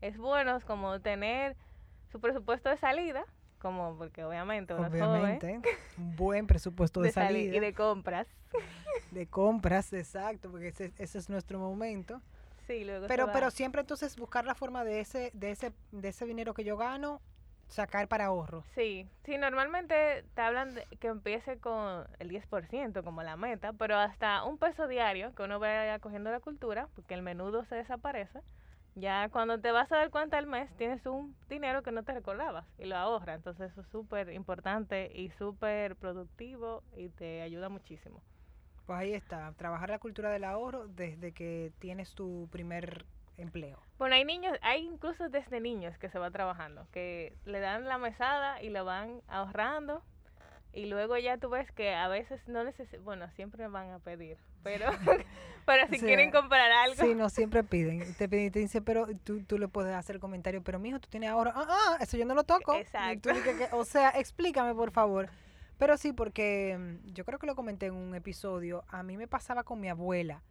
es 0.00 0.16
bueno 0.16 0.56
es 0.56 0.64
como 0.64 1.00
tener 1.00 1.56
su 2.10 2.20
presupuesto 2.20 2.68
de 2.68 2.76
salida, 2.76 3.24
como 3.58 3.96
porque 3.96 4.24
obviamente 4.24 4.74
uno 4.74 4.86
es 4.86 4.92
joven, 4.92 5.04
Obviamente, 5.04 5.60
un 5.98 6.16
buen 6.16 6.46
presupuesto 6.46 7.00
de, 7.00 7.10
salida. 7.10 7.56
y 7.56 7.60
de 7.60 7.74
compras. 7.74 8.26
de 9.10 9.26
compras, 9.26 9.92
exacto, 9.92 10.50
porque 10.50 10.68
ese, 10.68 10.92
ese 10.98 11.18
es 11.18 11.28
nuestro 11.28 11.58
momento. 11.58 12.20
Sí, 12.66 12.84
luego 12.84 13.02
se 13.02 13.08
Pero, 13.08 13.30
pero 13.32 13.50
siempre 13.50 13.80
entonces 13.80 14.16
buscar 14.16 14.44
la 14.44 14.54
forma 14.54 14.84
de 14.84 15.00
ese, 15.00 15.30
de 15.34 15.50
ese, 15.50 15.72
de 15.92 16.08
ese 16.08 16.26
dinero 16.26 16.54
que 16.54 16.64
yo 16.64 16.76
gano, 16.76 17.20
sacar 17.68 18.08
para 18.08 18.26
ahorro. 18.26 18.64
Sí, 18.74 19.08
sí, 19.24 19.38
normalmente 19.38 20.24
te 20.34 20.40
hablan 20.42 20.74
de 20.74 20.86
que 20.98 21.08
empiece 21.08 21.58
con 21.58 22.06
el 22.18 22.28
10% 22.28 23.02
como 23.02 23.22
la 23.22 23.36
meta, 23.36 23.72
pero 23.72 23.96
hasta 23.96 24.44
un 24.44 24.58
peso 24.58 24.86
diario 24.88 25.34
que 25.34 25.42
uno 25.42 25.58
vaya 25.58 25.98
cogiendo 25.98 26.30
la 26.30 26.40
cultura, 26.40 26.88
porque 26.94 27.14
el 27.14 27.22
menudo 27.22 27.64
se 27.64 27.76
desaparece, 27.76 28.40
ya 28.94 29.28
cuando 29.28 29.60
te 29.60 29.72
vas 29.72 29.90
a 29.92 29.96
dar 29.96 30.10
cuenta 30.10 30.38
al 30.38 30.46
mes 30.46 30.74
tienes 30.76 31.04
un 31.06 31.36
dinero 31.48 31.82
que 31.82 31.92
no 31.92 32.02
te 32.02 32.12
recordabas 32.12 32.66
y 32.78 32.86
lo 32.86 32.96
ahorras, 32.96 33.36
entonces 33.36 33.70
eso 33.72 33.82
es 33.82 33.88
súper 33.88 34.30
importante 34.32 35.10
y 35.14 35.30
súper 35.30 35.96
productivo 35.96 36.82
y 36.96 37.10
te 37.10 37.42
ayuda 37.42 37.68
muchísimo. 37.68 38.22
Pues 38.86 38.98
ahí 39.00 39.14
está, 39.14 39.52
trabajar 39.56 39.90
la 39.90 39.98
cultura 39.98 40.30
del 40.30 40.44
ahorro 40.44 40.86
desde 40.88 41.32
que 41.32 41.72
tienes 41.80 42.12
tu 42.14 42.48
primer 42.52 43.04
empleo. 43.36 43.78
Bueno, 43.98 44.14
hay 44.14 44.24
niños, 44.24 44.56
hay 44.62 44.84
incluso 44.86 45.28
desde 45.28 45.60
niños 45.60 45.98
que 45.98 46.08
se 46.08 46.18
va 46.18 46.30
trabajando, 46.30 46.86
que 46.92 47.34
le 47.44 47.60
dan 47.60 47.84
la 47.84 47.98
mesada 47.98 48.62
y 48.62 48.70
lo 48.70 48.84
van 48.84 49.20
ahorrando 49.28 50.02
y 50.72 50.86
luego 50.86 51.16
ya 51.16 51.38
tú 51.38 51.48
ves 51.48 51.70
que 51.72 51.94
a 51.94 52.06
veces 52.06 52.40
no 52.46 52.62
necesitan, 52.62 53.02
bueno, 53.04 53.30
siempre 53.32 53.66
van 53.66 53.90
a 53.90 53.98
pedir, 53.98 54.36
pero, 54.62 54.86
pero 55.66 55.86
si 55.88 55.98
Sí, 55.98 56.04
quieren 56.06 56.30
comprar 56.30 56.70
algo, 56.70 57.02
Sí, 57.02 57.14
no 57.14 57.28
siempre 57.30 57.64
piden. 57.64 58.14
Te 58.14 58.28
piden 58.28 58.52
te 58.52 58.58
dicen, 58.60 58.84
pero 58.84 59.06
tú, 59.24 59.42
tú 59.42 59.58
le 59.58 59.68
puedes 59.68 59.94
hacer 59.94 60.16
el 60.16 60.20
comentario, 60.20 60.62
pero 60.62 60.78
mijo, 60.78 61.00
tú 61.00 61.08
tienes 61.08 61.30
ahorro. 61.30 61.52
Ah, 61.54 61.66
ah, 61.68 61.96
eso 62.00 62.16
yo 62.16 62.24
no 62.26 62.34
lo 62.34 62.44
toco. 62.44 62.76
Exacto. 62.76 63.30
tú 63.30 63.34
dices 63.34 63.56
que- 63.56 63.74
o 63.74 63.84
sea, 63.84 64.10
explícame, 64.10 64.74
por 64.74 64.90
favor. 64.92 65.28
Pero 65.78 65.96
sí, 65.96 66.12
porque 66.12 66.76
mm, 66.78 67.12
yo 67.12 67.24
creo 67.24 67.38
que 67.38 67.46
lo 67.46 67.54
comenté 67.54 67.86
en 67.86 67.94
un 67.94 68.14
episodio. 68.14 68.84
A 68.88 69.02
mí 69.02 69.16
me 69.16 69.28
pasaba 69.28 69.64
con 69.64 69.80
mi 69.80 69.88
abuela, 69.88 70.42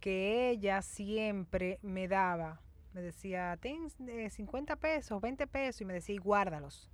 que 0.00 0.50
ella 0.50 0.82
siempre 0.82 1.78
me 1.82 2.08
daba, 2.08 2.60
me 2.92 3.02
decía, 3.02 3.56
ten 3.60 3.88
eh, 4.06 4.30
50 4.30 4.76
pesos, 4.76 5.20
20 5.20 5.46
pesos, 5.46 5.80
y 5.80 5.84
me 5.84 5.94
decía, 5.94 6.14
y 6.14 6.18
guárdalos. 6.18 6.90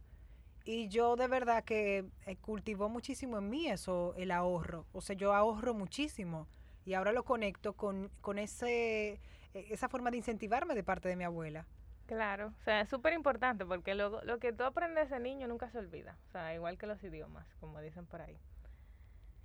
Y 0.65 0.89
yo 0.89 1.17
de 1.17 1.29
verdad 1.29 1.63
que 1.65 2.07
eh, 2.27 2.37
cultivó 2.37 2.89
muchísimo 2.89 3.39
en 3.39 3.51
mí 3.51 3.69
eso, 3.69 4.15
el 4.17 4.31
ahorro. 4.31 4.87
O 4.93 5.01
sea, 5.03 5.15
yo 5.15 5.35
ahorro 5.35 5.75
muchísimo. 5.75 6.49
Y 6.87 6.95
ahora 6.95 7.13
lo 7.13 7.25
conecto 7.25 7.75
con, 7.75 8.11
con 8.21 8.39
ese, 8.39 9.21
eh, 9.55 9.67
esa 9.71 9.89
forma 9.89 10.11
de 10.11 10.19
incentivarme 10.19 10.75
de 10.75 10.83
parte 10.83 11.09
de 11.09 11.17
mi 11.17 11.25
abuela. 11.25 11.67
Claro, 12.07 12.53
o 12.59 12.63
sea, 12.65 12.81
es 12.83 12.89
súper 12.89 13.13
importante 13.13 13.65
porque 13.65 13.95
luego 13.95 14.21
lo 14.23 14.39
que 14.39 14.53
tú 14.53 14.65
aprendes 14.65 15.11
de 15.11 15.19
niño 15.21 15.47
nunca 15.49 15.71
se 15.71 15.79
olvida, 15.79 16.17
o 16.29 16.31
sea, 16.33 16.55
igual 16.55 16.79
que 16.79 16.87
los 16.87 17.03
idiomas, 17.03 17.47
como 17.61 17.81
dicen 17.81 18.07
por 18.07 18.21
ahí. 18.23 18.39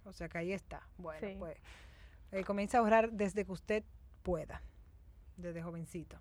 O 0.05 0.13
sea 0.13 0.29
que 0.29 0.37
ahí 0.39 0.53
está. 0.53 0.81
Bueno, 0.97 1.19
Sí. 1.27 1.35
pues 1.37 1.57
eh, 2.31 2.43
comienza 2.43 2.77
a 2.77 2.81
ahorrar 2.81 3.11
desde 3.11 3.45
que 3.45 3.51
usted 3.51 3.83
pueda, 4.23 4.61
desde 5.37 5.61
jovencito. 5.61 6.19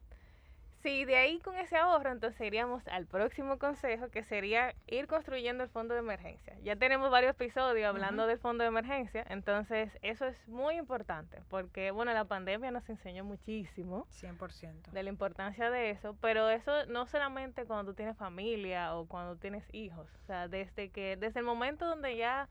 Sí, 0.83 1.05
de 1.05 1.17
ahí 1.17 1.41
con 1.41 1.57
ese 1.57 1.77
ahorro, 1.77 2.13
entonces 2.13 2.41
iríamos 2.41 2.87
al 2.87 3.07
próximo 3.07 3.59
consejo, 3.59 4.11
que 4.11 4.23
sería 4.23 4.75
ir 4.87 5.09
construyendo 5.09 5.65
el 5.65 5.71
fondo 5.71 5.95
de 5.95 6.01
emergencia. 6.01 6.57
Ya 6.63 6.77
tenemos 6.77 7.11
varios 7.11 7.33
episodios 7.33 7.89
hablando 7.89 8.29
del 8.29 8.39
fondo 8.39 8.63
de 8.63 8.69
emergencia, 8.69 9.25
entonces 9.29 9.91
eso 10.03 10.27
es 10.27 10.37
muy 10.47 10.77
importante, 10.77 11.43
porque 11.49 11.91
bueno, 11.91 12.13
la 12.13 12.27
pandemia 12.27 12.71
nos 12.71 12.89
enseñó 12.89 13.25
muchísimo 13.25 14.07
100%. 14.11 14.93
de 14.93 15.03
la 15.03 15.11
importancia 15.11 15.69
de 15.69 15.91
eso, 15.91 16.17
pero 16.21 16.49
eso 16.49 16.87
no 16.87 17.07
solamente 17.07 17.65
cuando 17.65 17.91
tú 17.91 17.97
tienes 17.97 18.17
familia 18.17 18.95
o 18.95 19.07
cuando 19.07 19.35
tienes 19.37 19.65
hijos, 19.73 20.09
o 20.23 20.27
sea, 20.27 20.47
desde 20.47 20.91
que 20.91 21.17
desde 21.17 21.41
el 21.41 21.47
momento 21.47 21.87
donde 21.87 22.17
ya 22.17 22.49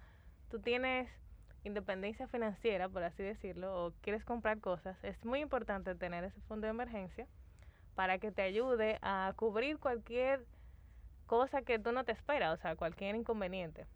tú 0.50 0.60
tienes 0.60 1.10
independencia 1.64 2.28
financiera, 2.28 2.90
por 2.90 3.04
así 3.04 3.24
decirlo, 3.24 3.86
o 3.86 3.94
quieres 4.02 4.26
comprar 4.26 4.60
cosas, 4.60 5.02
es 5.04 5.24
muy 5.24 5.40
importante 5.40 5.96
tener 5.96 6.26
ese 6.26 6.42
fondo 6.42 6.68
de 6.68 6.72
emergencia 6.72 7.26
para 7.98 8.20
que 8.20 8.32
te 8.32 8.44
ayude 8.44 9.00
a 9.02 9.34
cubrir 9.36 9.80
cualquier 9.80 10.46
cosa 11.26 11.64
que 11.64 11.80
tú 11.80 11.92
no 11.92 12.04
te 12.04 12.12
esperas, 12.12 12.54
o 12.54 12.62
sea, 12.62 12.76
cualquier 12.76 13.16
inconveniente. 13.16 13.88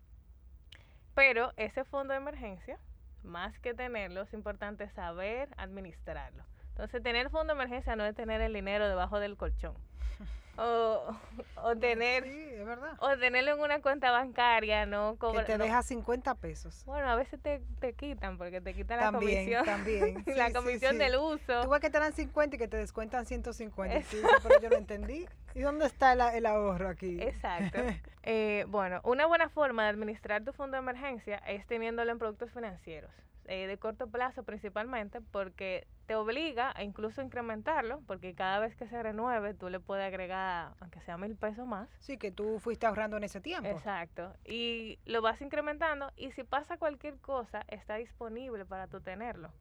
Pero 1.14 1.54
ese 1.56 1.86
fondo 1.86 2.12
de 2.14 2.18
emergencia, 2.18 2.80
más 3.22 3.60
que 3.60 3.76
tenerlo, 3.76 4.24
es 4.24 4.34
importante 4.34 4.90
saber 4.90 5.50
administrarlo. 5.56 6.44
Entonces, 6.70 7.04
tener 7.04 7.30
fondo 7.30 7.54
de 7.54 7.60
emergencia 7.62 7.96
no 7.96 8.04
es 8.04 8.16
tener 8.16 8.42
el 8.42 8.54
dinero 8.54 8.90
debajo 8.90 9.20
del 9.20 9.38
colchón. 9.38 9.76
O, 10.58 11.18
o 11.56 11.76
tener 11.78 12.24
Sí, 12.26 12.51
verdad. 12.76 12.98
o 13.00 13.18
tenerlo 13.18 13.52
en 13.54 13.60
una 13.60 13.82
cuenta 13.82 14.12
bancaria, 14.12 14.86
no 14.86 15.14
Que 15.14 15.20
cobrar. 15.20 15.46
te 15.46 15.58
deja 15.58 15.82
50 15.84 16.36
pesos. 16.36 16.84
Bueno, 16.86 17.08
a 17.10 17.16
veces 17.16 17.42
te, 17.42 17.62
te 17.80 17.94
quitan 17.94 18.38
porque 18.38 18.62
te 18.62 18.74
quitan 18.74 19.00
la 19.00 19.12
comisión. 19.12 19.66
también. 19.66 20.16
la 20.28 20.48
Sí, 20.48 20.52
sí, 20.52 20.54
comisión 20.54 20.92
sí. 20.94 20.98
del 20.98 21.16
uso. 21.18 21.62
Tú 21.64 21.70
ves 21.70 21.82
que 21.82 21.90
te 21.90 22.00
dan 22.00 22.14
50 22.14 22.56
y 22.56 22.60
que 22.60 22.68
te 22.68 22.78
descuentan 22.78 23.26
150. 23.26 23.96
Y 23.96 23.98
Es- 24.00 24.08
pero 24.44 24.60
yo 24.62 24.70
no 24.70 24.78
entendí. 24.78 25.26
¿Y 25.54 25.62
dónde 25.62 25.86
está 25.86 26.14
el, 26.14 26.22
el 26.36 26.46
ahorro 26.46 26.90
aquí? 26.90 27.22
Exacto. 27.22 27.80
Eh, 28.24 28.66
bueno, 28.68 29.02
una 29.04 29.26
buena 29.26 29.50
forma 29.50 29.82
de 29.84 29.90
administrar 29.90 30.44
tu 30.44 30.54
fondo 30.54 30.78
de 30.78 30.84
emergencia 30.84 31.38
es 31.48 31.66
teniéndolo 31.66 32.12
en 32.12 32.20
productos 32.20 32.52
financieros, 32.52 33.10
eh, 33.46 33.66
de 33.66 33.78
corto 33.80 34.06
plazo 34.12 34.44
principalmente, 34.44 35.22
porque 35.22 35.88
te 36.12 36.16
obliga 36.16 36.74
a 36.76 36.84
incluso 36.84 37.22
incrementarlo, 37.22 38.02
porque 38.06 38.34
cada 38.36 38.60
vez 38.60 38.76
que 38.76 38.86
se 38.86 39.02
renueve 39.02 39.54
tú 39.54 39.70
le 39.70 39.80
puedes 39.80 40.06
agregar, 40.06 40.74
aunque 40.82 41.00
sea 41.00 41.18
mil 41.18 41.38
pesos 41.38 41.66
más. 41.66 41.88
Sí, 42.00 42.18
que 42.18 42.34
tú 42.34 42.60
fuiste 42.60 42.86
ahorrando 42.86 43.16
en 43.16 43.24
ese 43.24 43.40
tiempo. 43.40 43.70
Exacto. 43.70 44.36
Y 44.44 45.00
lo 45.06 45.22
vas 45.22 45.40
incrementando 45.42 46.12
y 46.18 46.32
si 46.34 46.44
pasa 46.44 46.76
cualquier 46.78 47.18
cosa, 47.20 47.64
está 47.70 47.96
disponible 47.96 48.66
para 48.66 48.88
tú 48.88 49.00
tenerlo. 49.00 49.54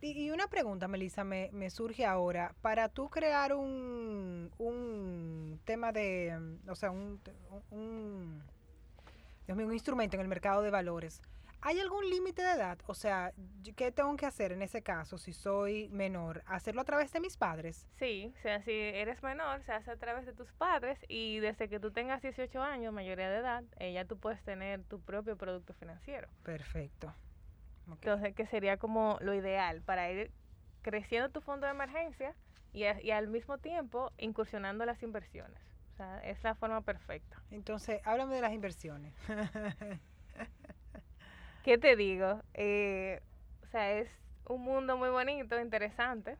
Y, 0.00 0.30
una 0.30 0.46
pregunta, 0.48 0.88
Melissa, 0.88 1.22
me, 1.22 1.50
me 1.52 1.68
surge 1.68 2.06
ahora. 2.06 2.54
Para 2.62 2.88
tú 2.88 3.10
crear 3.10 3.52
un, 3.52 4.50
un 4.56 5.60
tema 5.66 5.92
de, 5.92 6.56
o 6.66 6.74
sea, 6.76 6.90
un, 6.92 7.20
un- 7.70 7.78
un- 7.78 8.42
Dios 9.46 9.54
mío, 9.54 9.66
un 9.66 9.74
instrumento 9.74 10.16
en 10.16 10.22
el 10.22 10.28
mercado 10.28 10.62
de 10.62 10.70
valores, 10.70 11.20
¿hay 11.62 11.78
algún 11.80 12.08
límite 12.08 12.42
de 12.42 12.52
edad? 12.52 12.78
O 12.86 12.94
sea, 12.94 13.32
¿qué 13.76 13.92
tengo 13.92 14.14
que 14.16 14.26
hacer 14.26 14.52
en 14.52 14.62
ese 14.62 14.82
caso 14.82 15.18
si 15.18 15.32
soy 15.32 15.88
menor? 15.90 16.42
¿Hacerlo 16.46 16.80
a 16.80 16.84
través 16.84 17.12
de 17.12 17.20
mis 17.20 17.36
padres? 17.36 17.86
Sí, 17.98 18.32
o 18.38 18.42
sea, 18.42 18.62
si 18.62 18.72
eres 18.72 19.22
menor, 19.22 19.62
se 19.64 19.72
hace 19.72 19.90
a 19.90 19.96
través 19.96 20.26
de 20.26 20.32
tus 20.32 20.52
padres 20.52 20.98
y 21.08 21.38
desde 21.40 21.68
que 21.68 21.80
tú 21.80 21.90
tengas 21.92 22.22
18 22.22 22.62
años, 22.62 22.92
mayoría 22.92 23.28
de 23.30 23.38
edad, 23.38 23.64
eh, 23.78 23.92
ya 23.92 24.04
tú 24.04 24.18
puedes 24.18 24.42
tener 24.42 24.82
tu 24.84 25.00
propio 25.00 25.36
producto 25.36 25.74
financiero. 25.74 26.28
Perfecto. 26.42 27.14
Entonces, 27.88 28.34
que 28.34 28.46
sería 28.46 28.76
como 28.76 29.18
lo 29.20 29.34
ideal 29.34 29.82
para 29.82 30.10
ir 30.10 30.30
creciendo 30.82 31.28
tu 31.30 31.40
fondo 31.40 31.66
de 31.66 31.72
emergencia 31.72 32.34
y, 32.72 32.84
a- 32.84 33.02
y 33.02 33.10
al 33.10 33.26
mismo 33.28 33.58
tiempo 33.58 34.12
incursionando 34.16 34.84
las 34.86 35.02
inversiones. 35.02 35.58
O 35.92 35.96
sea, 35.96 36.20
es 36.20 36.42
la 36.44 36.54
forma 36.54 36.80
perfecta. 36.82 37.42
Entonces, 37.50 38.00
háblame 38.04 38.36
de 38.36 38.40
las 38.42 38.52
inversiones. 38.52 39.12
¿Qué 41.62 41.76
te 41.76 41.94
digo? 41.94 42.40
Eh, 42.54 43.20
o 43.62 43.66
sea, 43.66 43.92
es 43.92 44.08
un 44.48 44.62
mundo 44.62 44.96
muy 44.96 45.10
bonito, 45.10 45.60
interesante, 45.60 46.38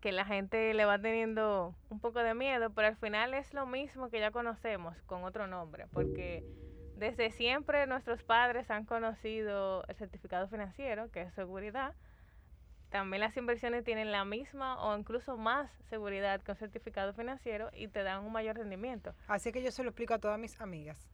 que 0.00 0.12
la 0.12 0.24
gente 0.24 0.72
le 0.72 0.84
va 0.84 1.00
teniendo 1.00 1.74
un 1.90 1.98
poco 1.98 2.20
de 2.20 2.34
miedo, 2.34 2.70
pero 2.70 2.88
al 2.88 2.96
final 2.96 3.34
es 3.34 3.52
lo 3.52 3.66
mismo 3.66 4.08
que 4.08 4.20
ya 4.20 4.30
conocemos 4.30 4.96
con 5.02 5.24
otro 5.24 5.48
nombre, 5.48 5.86
porque 5.92 6.44
desde 6.94 7.30
siempre 7.32 7.86
nuestros 7.88 8.22
padres 8.22 8.70
han 8.70 8.84
conocido 8.84 9.84
el 9.88 9.96
certificado 9.96 10.46
financiero, 10.46 11.10
que 11.10 11.22
es 11.22 11.34
seguridad. 11.34 11.94
También 12.90 13.20
las 13.20 13.36
inversiones 13.36 13.84
tienen 13.84 14.12
la 14.12 14.24
misma 14.24 14.80
o 14.82 14.96
incluso 14.96 15.36
más 15.36 15.70
seguridad 15.88 16.40
que 16.40 16.52
un 16.52 16.56
certificado 16.56 17.14
financiero 17.14 17.70
y 17.72 17.88
te 17.88 18.04
dan 18.04 18.24
un 18.24 18.32
mayor 18.32 18.56
rendimiento. 18.56 19.12
Así 19.26 19.50
que 19.50 19.62
yo 19.62 19.72
se 19.72 19.82
lo 19.82 19.90
explico 19.90 20.14
a 20.14 20.18
todas 20.18 20.38
mis 20.38 20.60
amigas 20.60 21.10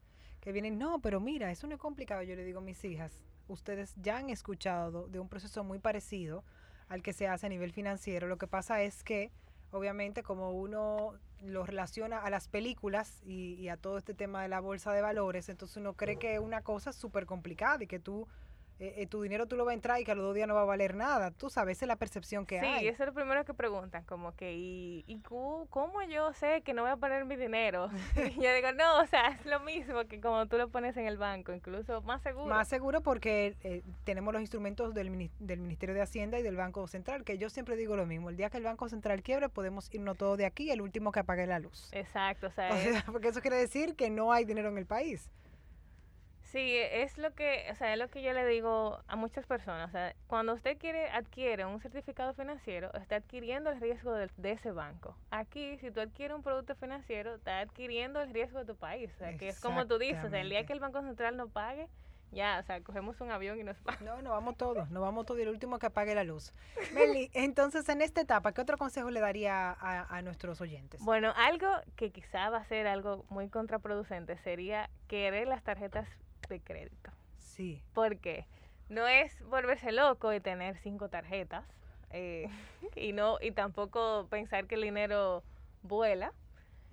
que 0.46 0.52
vienen, 0.52 0.78
no, 0.78 1.00
pero 1.00 1.18
mira, 1.18 1.50
eso 1.50 1.66
no 1.66 1.74
es 1.74 1.80
complicado. 1.80 2.22
Yo 2.22 2.36
le 2.36 2.44
digo 2.44 2.60
a 2.60 2.62
mis 2.62 2.84
hijas, 2.84 3.20
ustedes 3.48 3.96
ya 4.00 4.18
han 4.18 4.30
escuchado 4.30 5.08
de 5.08 5.18
un 5.18 5.28
proceso 5.28 5.64
muy 5.64 5.80
parecido 5.80 6.44
al 6.88 7.02
que 7.02 7.12
se 7.12 7.26
hace 7.26 7.46
a 7.46 7.48
nivel 7.48 7.72
financiero. 7.72 8.28
Lo 8.28 8.38
que 8.38 8.46
pasa 8.46 8.80
es 8.80 9.02
que, 9.02 9.32
obviamente, 9.72 10.22
como 10.22 10.52
uno 10.52 11.14
lo 11.42 11.66
relaciona 11.66 12.20
a 12.20 12.30
las 12.30 12.46
películas 12.46 13.24
y, 13.26 13.54
y 13.54 13.70
a 13.70 13.76
todo 13.76 13.98
este 13.98 14.14
tema 14.14 14.40
de 14.40 14.48
la 14.48 14.60
bolsa 14.60 14.92
de 14.92 15.02
valores, 15.02 15.48
entonces 15.48 15.78
uno 15.78 15.94
cree 15.94 16.16
que 16.16 16.34
es 16.36 16.40
una 16.40 16.62
cosa 16.62 16.92
súper 16.92 17.26
complicada 17.26 17.82
y 17.82 17.88
que 17.88 17.98
tú, 17.98 18.28
eh, 18.78 18.94
eh, 18.98 19.06
tu 19.06 19.22
dinero 19.22 19.46
tú 19.46 19.56
lo 19.56 19.64
vas 19.64 19.72
a 19.72 19.74
entrar 19.74 20.00
y 20.00 20.04
que 20.04 20.12
a 20.12 20.14
los 20.14 20.24
dos 20.24 20.34
días 20.34 20.46
no 20.46 20.54
va 20.54 20.62
a 20.62 20.64
valer 20.66 20.94
nada. 20.94 21.30
Tú 21.30 21.48
sabes, 21.50 21.78
esa 21.78 21.86
es 21.86 21.88
la 21.88 21.96
percepción 21.96 22.44
que 22.46 22.60
sí, 22.60 22.66
hay. 22.66 22.88
eso 22.88 23.02
es 23.02 23.06
lo 23.08 23.14
primero 23.14 23.44
que 23.44 23.54
preguntan, 23.54 24.04
como 24.04 24.34
que, 24.36 24.52
¿y, 24.54 25.04
y 25.06 25.18
cómo 25.20 26.02
yo 26.08 26.32
sé 26.34 26.60
que 26.62 26.74
no 26.74 26.82
voy 26.82 26.90
a 26.90 26.96
poner 26.96 27.24
mi 27.24 27.36
dinero? 27.36 27.88
y 28.36 28.40
yo 28.42 28.54
digo, 28.54 28.72
no, 28.72 29.00
o 29.00 29.06
sea, 29.06 29.28
es 29.28 29.46
lo 29.46 29.60
mismo 29.60 30.04
que 30.06 30.20
como 30.20 30.46
tú 30.46 30.58
lo 30.58 30.68
pones 30.68 30.96
en 30.96 31.06
el 31.06 31.16
banco, 31.16 31.52
incluso 31.52 32.02
más 32.02 32.22
seguro. 32.22 32.46
Más 32.46 32.68
seguro 32.68 33.00
porque 33.00 33.56
eh, 33.62 33.82
tenemos 34.04 34.32
los 34.32 34.42
instrumentos 34.42 34.92
del, 34.94 35.30
del 35.38 35.60
Ministerio 35.60 35.94
de 35.94 36.02
Hacienda 36.02 36.38
y 36.38 36.42
del 36.42 36.56
Banco 36.56 36.86
Central, 36.86 37.24
que 37.24 37.38
yo 37.38 37.48
siempre 37.50 37.76
digo 37.76 37.96
lo 37.96 38.06
mismo, 38.06 38.28
el 38.30 38.36
día 38.36 38.50
que 38.50 38.58
el 38.58 38.64
Banco 38.64 38.88
Central 38.88 39.22
quiebre 39.22 39.48
podemos 39.48 39.92
irnos 39.94 40.16
todos 40.18 40.36
de 40.38 40.44
aquí, 40.46 40.70
el 40.70 40.80
último 40.82 41.12
que 41.12 41.20
apague 41.20 41.46
la 41.46 41.58
luz. 41.58 41.88
Exacto, 41.92 42.48
o 42.48 42.50
sea, 42.50 42.70
O 42.72 42.76
es- 42.76 42.82
sea, 42.92 43.04
porque 43.10 43.28
eso 43.28 43.40
quiere 43.40 43.56
decir 43.56 43.96
que 43.96 44.10
no 44.10 44.32
hay 44.32 44.44
dinero 44.44 44.68
en 44.68 44.78
el 44.78 44.86
país. 44.86 45.30
Sí, 46.56 46.74
es 46.74 47.18
lo 47.18 47.34
que, 47.34 47.66
o 47.70 47.74
sea, 47.74 47.92
es 47.92 47.98
lo 47.98 48.08
que 48.08 48.22
yo 48.22 48.32
le 48.32 48.46
digo 48.46 48.98
a 49.08 49.16
muchas 49.16 49.44
personas, 49.44 49.90
o 49.90 49.92
sea, 49.92 50.14
cuando 50.26 50.54
usted 50.54 50.78
quiere 50.78 51.10
adquiere 51.10 51.66
un 51.66 51.80
certificado 51.80 52.32
financiero, 52.32 52.90
está 52.94 53.16
adquiriendo 53.16 53.70
el 53.70 53.78
riesgo 53.78 54.14
de, 54.14 54.30
ese 54.42 54.70
banco. 54.70 55.14
Aquí, 55.30 55.76
si 55.78 55.90
tú 55.90 56.00
adquieres 56.00 56.34
un 56.34 56.42
producto 56.42 56.74
financiero, 56.74 57.34
está 57.34 57.60
adquiriendo 57.60 58.22
el 58.22 58.32
riesgo 58.32 58.60
de 58.60 58.64
tu 58.64 58.74
país, 58.74 59.10
o 59.16 59.18
sea, 59.18 59.36
que 59.36 59.48
es 59.48 59.60
como 59.60 59.86
tú 59.86 59.98
dices, 59.98 60.24
o 60.24 60.30
sea, 60.30 60.40
el 60.40 60.48
día 60.48 60.64
que 60.64 60.72
el 60.72 60.80
Banco 60.80 61.02
Central 61.02 61.36
no 61.36 61.48
pague, 61.48 61.88
ya, 62.32 62.58
o 62.58 62.62
sea, 62.62 62.80
cogemos 62.82 63.20
un 63.20 63.30
avión 63.30 63.60
y 63.60 63.62
nos 63.62 63.82
vamos. 63.84 64.00
No, 64.00 64.22
no 64.22 64.30
vamos 64.30 64.56
todos, 64.56 64.90
no 64.90 65.02
vamos 65.02 65.26
todos 65.26 65.40
y 65.40 65.42
el 65.42 65.50
último 65.50 65.78
que 65.78 65.86
apague 65.86 66.14
la 66.14 66.24
luz. 66.24 66.54
Meli, 66.94 67.30
entonces 67.34 67.86
en 67.90 68.00
esta 68.00 68.22
etapa, 68.22 68.52
¿qué 68.52 68.62
otro 68.62 68.78
consejo 68.78 69.10
le 69.10 69.20
daría 69.20 69.72
a, 69.72 70.16
a 70.16 70.22
nuestros 70.22 70.60
oyentes? 70.62 71.02
Bueno, 71.02 71.34
algo 71.36 71.68
que 71.96 72.10
quizá 72.12 72.48
va 72.48 72.58
a 72.58 72.64
ser 72.64 72.86
algo 72.86 73.26
muy 73.28 73.50
contraproducente 73.50 74.38
sería 74.38 74.88
querer 75.06 75.48
las 75.48 75.62
tarjetas 75.62 76.08
de 76.48 76.60
crédito. 76.60 77.12
Sí, 77.36 77.82
Porque 77.92 78.46
no 78.88 79.06
es 79.06 79.42
volverse 79.46 79.92
loco 79.92 80.32
y 80.32 80.40
tener 80.40 80.78
cinco 80.78 81.08
tarjetas 81.08 81.64
eh, 82.10 82.48
y 82.96 83.12
no 83.12 83.38
y 83.40 83.52
tampoco 83.52 84.26
pensar 84.30 84.66
que 84.66 84.76
el 84.76 84.82
dinero 84.82 85.42
vuela 85.82 86.32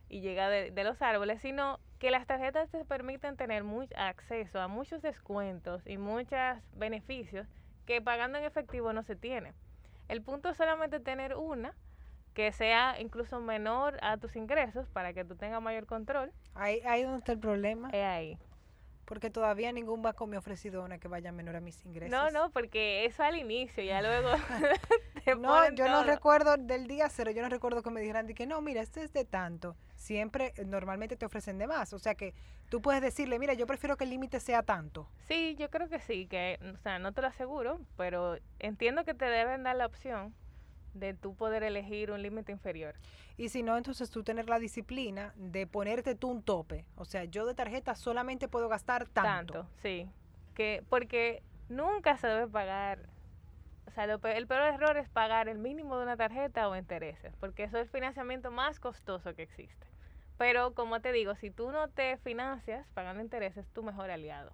y 0.10 0.22
llega 0.22 0.50
de, 0.50 0.72
de 0.72 0.84
los 0.84 1.02
árboles, 1.02 1.42
sino 1.42 1.80
que 2.00 2.12
las 2.12 2.28
tarjetas 2.28 2.70
te 2.70 2.84
permiten 2.86 3.38
tener 3.38 3.64
muy 3.64 3.88
acceso 3.96 4.60
a 4.60 4.68
muchos 4.68 5.02
descuentos 5.02 5.82
y 5.88 5.98
muchos 5.98 6.58
beneficios 6.74 7.48
que 7.86 8.02
pagando 8.02 8.38
en 8.38 8.44
efectivo 8.46 8.94
no 8.94 9.04
se 9.04 9.16
tiene. 9.16 9.54
El 10.08 10.22
punto 10.22 10.50
es 10.50 10.58
solamente 10.58 11.00
tener 11.00 11.36
una 11.36 11.74
que 12.34 12.52
sea 12.52 13.00
incluso 13.00 13.40
menor 13.40 13.98
a 14.02 14.18
tus 14.18 14.36
ingresos 14.36 14.88
para 14.90 15.14
que 15.14 15.24
tú 15.24 15.36
tengas 15.36 15.62
mayor 15.62 15.86
control. 15.86 16.32
ahí, 16.56 16.82
ahí 16.86 17.04
donde 17.04 17.20
está 17.20 17.32
el 17.34 17.40
problema, 17.40 17.90
Es 17.92 18.04
ahí. 18.04 18.38
Porque 19.06 19.30
todavía 19.30 19.72
ningún 19.72 20.02
banco 20.02 20.28
me 20.28 20.36
ha 20.36 20.40
ofrecido 20.40 20.84
una 20.84 20.98
que 20.98 21.08
vaya 21.08 21.32
menor 21.32 21.56
a 21.56 21.62
mis 21.62 21.84
ingresos. 21.86 22.12
No, 22.12 22.32
no, 22.32 22.52
porque 22.52 23.06
eso 23.06 23.24
al 23.24 23.38
inicio, 23.38 23.84
ya 23.84 24.02
luego 24.02 24.30
te 25.26 25.36
No, 25.36 25.70
yo 25.74 25.88
no 25.88 26.04
recuerdo 26.04 26.58
del 26.58 26.88
día 26.88 27.10
cero, 27.10 27.32
yo 27.32 27.42
no 27.42 27.50
recuerdo 27.50 27.82
que 27.82 27.90
me 27.90 28.02
dijeran 28.02 28.28
de 28.28 28.34
que 28.34 28.46
no, 28.46 28.62
mira, 28.62 28.82
este 28.82 29.04
es 29.04 29.14
de 29.14 29.26
tanto. 29.26 29.76
Siempre, 29.96 30.54
eh, 30.58 30.66
normalmente 30.66 31.16
te 31.16 31.26
ofrecen 31.26 31.58
de 31.58 31.68
más. 31.68 31.94
O 31.94 32.00
sea 32.00 32.16
que 32.16 32.34
tú 32.70 32.82
puedes 32.82 33.02
decirle, 33.02 33.40
mira, 33.40 33.54
yo 33.54 33.68
prefiero 33.68 33.98
que 33.98 34.04
el 34.04 34.10
límite 34.10 34.40
sea 34.40 34.64
tanto. 34.64 35.08
Sí, 35.28 35.56
yo 35.58 35.70
creo 35.70 35.90
que 35.90 36.00
sí, 36.00 36.28
que, 36.28 36.60
o 36.74 36.78
sea, 36.78 37.00
no 37.00 37.12
te 37.14 37.22
lo 37.22 37.28
aseguro, 37.28 37.80
pero 37.98 38.38
entiendo 38.60 39.04
que 39.06 39.14
te 39.14 39.26
deben 39.26 39.64
dar 39.64 39.76
la 39.76 39.86
opción 39.86 40.34
de 40.94 41.14
tú 41.14 41.36
poder 41.36 41.64
elegir 41.64 42.12
un 42.12 42.22
límite 42.22 42.52
inferior. 42.52 42.96
Y 43.38 43.50
si 43.50 43.64
no, 43.64 43.78
entonces 43.78 44.10
tú 44.10 44.24
tener 44.24 44.48
la 44.50 44.60
disciplina 44.60 45.34
de 45.36 45.66
ponerte 45.68 46.16
tú 46.16 46.30
un 46.30 46.44
tope. 46.44 46.86
O 46.96 47.06
sea, 47.06 47.24
yo 47.26 47.46
de 47.46 47.56
tarjeta 47.56 47.96
solamente 47.96 48.48
puedo 48.48 48.70
gastar 48.70 49.08
tanto. 49.08 49.54
Tanto, 49.54 49.70
sí. 49.82 50.10
Que, 50.54 50.84
porque 50.90 51.42
nunca 51.70 52.18
se 52.18 52.28
debe 52.28 52.48
pagar. 52.48 53.10
O 53.88 53.92
sea, 53.92 54.08
lo 54.08 54.20
pe- 54.20 54.38
el 54.38 54.48
peor 54.48 54.74
error 54.74 54.98
es 54.98 55.10
pagar 55.10 55.50
el 55.50 55.58
mínimo 55.58 55.98
de 55.98 56.04
una 56.04 56.16
tarjeta 56.18 56.70
o 56.70 56.76
intereses, 56.76 57.36
porque 57.40 57.64
eso 57.64 57.78
es 57.78 57.84
el 57.84 57.90
financiamiento 57.90 58.50
más 58.52 58.80
costoso 58.80 59.36
que 59.36 59.44
existe. 59.44 59.88
Pero 60.38 60.74
como 60.74 61.00
te 61.02 61.12
digo, 61.12 61.36
si 61.36 61.52
tú 61.52 61.72
no 61.72 61.90
te 61.90 62.18
financias 62.18 62.88
pagando 62.94 63.22
intereses, 63.22 63.66
es 63.66 63.74
tu 63.74 63.84
mejor 63.84 64.10
aliado. 64.10 64.52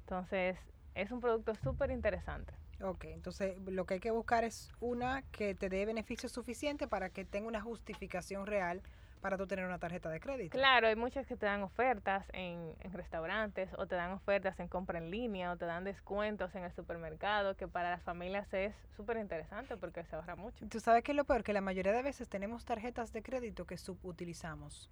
Entonces, 0.00 0.58
es 0.94 1.10
un 1.10 1.20
producto 1.20 1.54
súper 1.54 1.90
interesante. 1.90 2.52
Ok, 2.84 3.06
entonces 3.06 3.56
lo 3.66 3.86
que 3.86 3.94
hay 3.94 4.00
que 4.00 4.10
buscar 4.10 4.44
es 4.44 4.70
una 4.78 5.22
que 5.32 5.54
te 5.54 5.70
dé 5.70 5.86
beneficios 5.86 6.32
suficientes 6.32 6.86
para 6.86 7.08
que 7.08 7.24
tenga 7.24 7.48
una 7.48 7.62
justificación 7.62 8.46
real 8.46 8.82
para 9.22 9.38
tú 9.38 9.46
tener 9.46 9.64
una 9.64 9.78
tarjeta 9.78 10.10
de 10.10 10.20
crédito. 10.20 10.50
Claro, 10.50 10.86
hay 10.86 10.94
muchas 10.94 11.26
que 11.26 11.34
te 11.34 11.46
dan 11.46 11.62
ofertas 11.62 12.26
en, 12.34 12.74
en 12.80 12.92
restaurantes 12.92 13.70
o 13.78 13.86
te 13.86 13.94
dan 13.94 14.12
ofertas 14.12 14.60
en 14.60 14.68
compra 14.68 14.98
en 14.98 15.10
línea 15.10 15.50
o 15.50 15.56
te 15.56 15.64
dan 15.64 15.84
descuentos 15.84 16.54
en 16.54 16.64
el 16.64 16.72
supermercado, 16.72 17.56
que 17.56 17.66
para 17.66 17.88
las 17.88 18.02
familias 18.02 18.52
es 18.52 18.74
súper 18.94 19.16
interesante 19.16 19.78
porque 19.78 20.04
se 20.04 20.16
ahorra 20.16 20.36
mucho. 20.36 20.66
Tú 20.68 20.78
sabes 20.78 21.02
que 21.04 21.12
es 21.12 21.16
lo 21.16 21.24
peor, 21.24 21.42
que 21.42 21.54
la 21.54 21.62
mayoría 21.62 21.92
de 21.92 22.02
veces 22.02 22.28
tenemos 22.28 22.66
tarjetas 22.66 23.14
de 23.14 23.22
crédito 23.22 23.64
que 23.64 23.78
subutilizamos. 23.78 24.90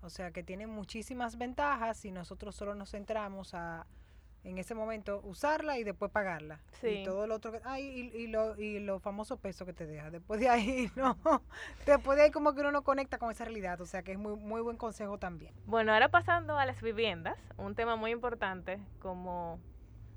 O 0.00 0.08
sea, 0.08 0.30
que 0.30 0.42
tienen 0.42 0.70
muchísimas 0.70 1.36
ventajas 1.36 2.06
y 2.06 2.10
nosotros 2.10 2.56
solo 2.56 2.74
nos 2.74 2.92
centramos 2.92 3.52
a, 3.52 3.86
en 4.44 4.58
ese 4.58 4.74
momento, 4.74 5.20
usarla 5.24 5.78
y 5.78 5.84
después 5.84 6.10
pagarla. 6.10 6.60
Sí. 6.80 6.88
Y 6.88 7.04
todo 7.04 7.26
lo 7.26 7.36
otro 7.36 7.52
que... 7.52 7.60
Ay, 7.64 8.10
y, 8.14 8.16
y, 8.22 8.26
lo, 8.26 8.58
y 8.60 8.80
los 8.80 9.00
famosos 9.02 9.38
pesos 9.38 9.66
que 9.66 9.72
te 9.72 9.86
deja. 9.86 10.10
Después 10.10 10.40
de 10.40 10.48
ahí, 10.48 10.90
no. 10.96 11.16
Después 11.86 12.16
de 12.18 12.24
ahí 12.24 12.30
como 12.30 12.52
que 12.54 12.60
uno 12.60 12.72
no 12.72 12.82
conecta 12.82 13.18
con 13.18 13.30
esa 13.30 13.44
realidad. 13.44 13.80
O 13.80 13.86
sea, 13.86 14.02
que 14.02 14.12
es 14.12 14.18
muy, 14.18 14.36
muy 14.36 14.60
buen 14.60 14.76
consejo 14.76 15.18
también. 15.18 15.54
Bueno, 15.66 15.92
ahora 15.92 16.08
pasando 16.08 16.58
a 16.58 16.66
las 16.66 16.82
viviendas, 16.82 17.38
un 17.56 17.74
tema 17.74 17.94
muy 17.96 18.10
importante 18.10 18.80
como 18.98 19.60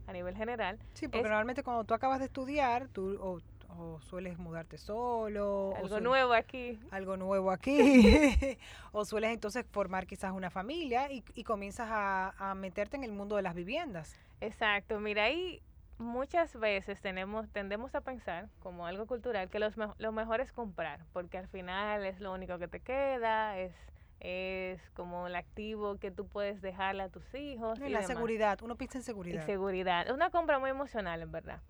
a 0.08 0.14
nivel 0.14 0.36
general, 0.36 0.78
Sí, 0.94 1.08
porque 1.08 1.20
Es- 1.20 1.24
normalmente 1.24 1.64
cuando 1.64 1.84
tú 1.84 1.94
acabas 1.96 2.20
de 2.20 2.26
estudiar, 2.26 2.88
tú 2.90 3.18
o, 3.20 3.40
o 3.78 4.00
sueles 4.02 4.38
mudarte 4.38 4.78
solo. 4.78 5.74
algo 5.76 6.00
nuevo 6.00 6.34
aquí. 6.34 6.80
algo 6.90 7.18
nuevo 7.18 7.52
aquí, 7.52 7.78
o 8.92 9.06
sueles 9.06 9.32
entonces 9.32 9.66
formar 9.72 10.06
quizás 10.08 10.32
una 10.32 10.50
familia 10.50 11.12
y, 11.12 11.24
y 11.34 11.44
comienzas 11.44 11.88
a, 11.92 12.34
a 12.52 12.56
meterte 12.56 12.98
en 12.98 13.04
el 13.04 13.12
mundo 13.12 13.36
de 13.36 13.42
las 13.44 13.56
viviendas. 13.56 14.20
Exacto, 14.42 15.00
mira, 15.00 15.24
ahí 15.26 15.62
muchas 15.98 16.56
veces 16.60 17.02
tenemos, 17.02 17.50
tendemos 17.52 17.96
a 17.96 18.02
pensar 18.02 18.50
como 18.60 18.86
algo 18.86 19.08
cultural 19.08 19.50
que 19.50 19.60
los, 19.60 19.76
lo 19.98 20.12
mejor 20.12 20.42
es 20.42 20.52
comprar, 20.52 21.06
porque 21.14 21.38
al 21.38 21.48
final 21.48 22.06
es 22.06 22.20
lo 22.20 22.34
único 22.34 22.58
que 22.60 22.68
te 22.68 22.82
queda, 22.82 23.58
es, 23.60 23.74
es 24.20 24.90
como 24.92 25.28
el 25.28 25.36
activo 25.36 25.98
que 25.98 26.12
tú 26.12 26.28
puedes 26.28 26.62
dejarle 26.62 27.04
a 27.04 27.10
tus 27.10 27.34
hijos. 27.36 27.80
No, 27.80 27.88
y 27.88 27.90
y 27.90 27.92
la 27.92 28.02
demás. 28.02 28.06
seguridad, 28.06 28.60
uno 28.62 28.76
piensa 28.78 28.98
en 28.98 29.04
Y 29.04 29.06
seguridad. 29.06 29.46
seguridad. 29.46 30.08
Es 30.08 30.14
una 30.14 30.30
compra 30.32 30.60
muy 30.60 30.70
emocional, 30.70 31.22
en 31.22 31.32
verdad. 31.32 31.62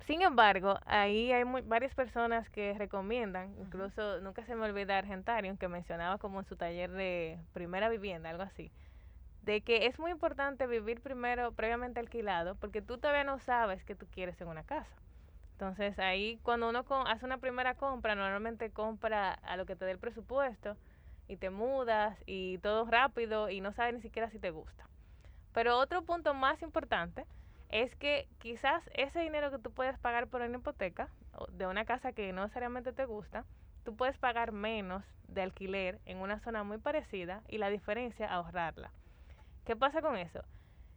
Sin 0.00 0.22
embargo, 0.22 0.78
ahí 0.86 1.32
hay 1.32 1.44
muy- 1.44 1.62
varias 1.62 1.94
personas 1.94 2.48
que 2.50 2.74
recomiendan, 2.78 3.56
incluso 3.58 4.20
nunca 4.20 4.44
se 4.46 4.54
me 4.54 4.64
olvida 4.66 4.98
Argentarium, 4.98 5.56
que 5.56 5.68
mencionaba 5.68 6.18
como 6.18 6.38
en 6.40 6.44
su 6.46 6.56
taller 6.56 6.90
de 6.92 7.38
primera 7.52 7.88
vivienda, 7.88 8.30
algo 8.30 8.42
así, 8.44 8.72
de 9.42 9.62
que 9.62 9.86
es 9.86 9.98
muy 9.98 10.10
importante 10.12 10.66
vivir 10.66 11.02
primero 11.02 11.52
previamente 11.52 12.00
alquilado, 12.00 12.56
porque 12.56 12.82
tú 12.82 12.98
todavía 12.98 13.24
no 13.24 13.38
sabes 13.40 13.84
qué 13.84 13.94
tú 13.96 14.06
quieres 14.10 14.40
en 14.40 14.48
una 14.48 14.64
casa. 14.64 14.96
Entonces 15.52 15.98
ahí 15.98 16.38
cuando 16.42 16.68
uno 16.68 16.84
co- 16.84 17.06
hace 17.06 17.24
una 17.24 17.38
primera 17.38 17.74
compra, 17.74 18.14
normalmente 18.14 18.72
compra 18.72 19.32
a 19.34 19.56
lo 19.56 19.66
que 19.66 19.76
te 19.76 19.84
dé 19.86 19.92
el 19.92 19.98
presupuesto 19.98 20.78
y 21.28 21.36
te 21.38 21.50
mudas 21.50 22.18
y 22.26 22.58
todo 22.58 22.86
rápido 22.86 23.50
y 23.50 23.60
no 23.60 23.72
sabes 23.72 23.94
ni 23.94 24.02
siquiera 24.02 24.30
si 24.30 24.38
te 24.38 24.50
gusta. 24.50 24.90
Pero 25.52 25.78
otro 25.78 26.04
punto 26.04 26.34
más 26.34 26.62
importante 26.62 27.26
es 27.68 27.94
que 27.96 28.28
quizás 28.38 28.88
ese 28.94 29.20
dinero 29.20 29.50
que 29.50 29.58
tú 29.58 29.72
puedes 29.72 29.98
pagar 29.98 30.28
por 30.28 30.42
una 30.42 30.58
hipoteca 30.58 31.08
de 31.50 31.66
una 31.66 31.84
casa 31.84 32.12
que 32.12 32.32
no 32.32 32.42
necesariamente 32.42 32.92
te 32.92 33.04
gusta, 33.04 33.44
tú 33.84 33.96
puedes 33.96 34.18
pagar 34.18 34.52
menos 34.52 35.04
de 35.28 35.42
alquiler 35.42 36.00
en 36.04 36.18
una 36.18 36.40
zona 36.40 36.64
muy 36.64 36.78
parecida 36.78 37.42
y 37.48 37.58
la 37.58 37.70
diferencia 37.70 38.32
ahorrarla. 38.32 38.92
¿Qué 39.64 39.76
pasa 39.76 40.00
con 40.00 40.16
eso? 40.16 40.42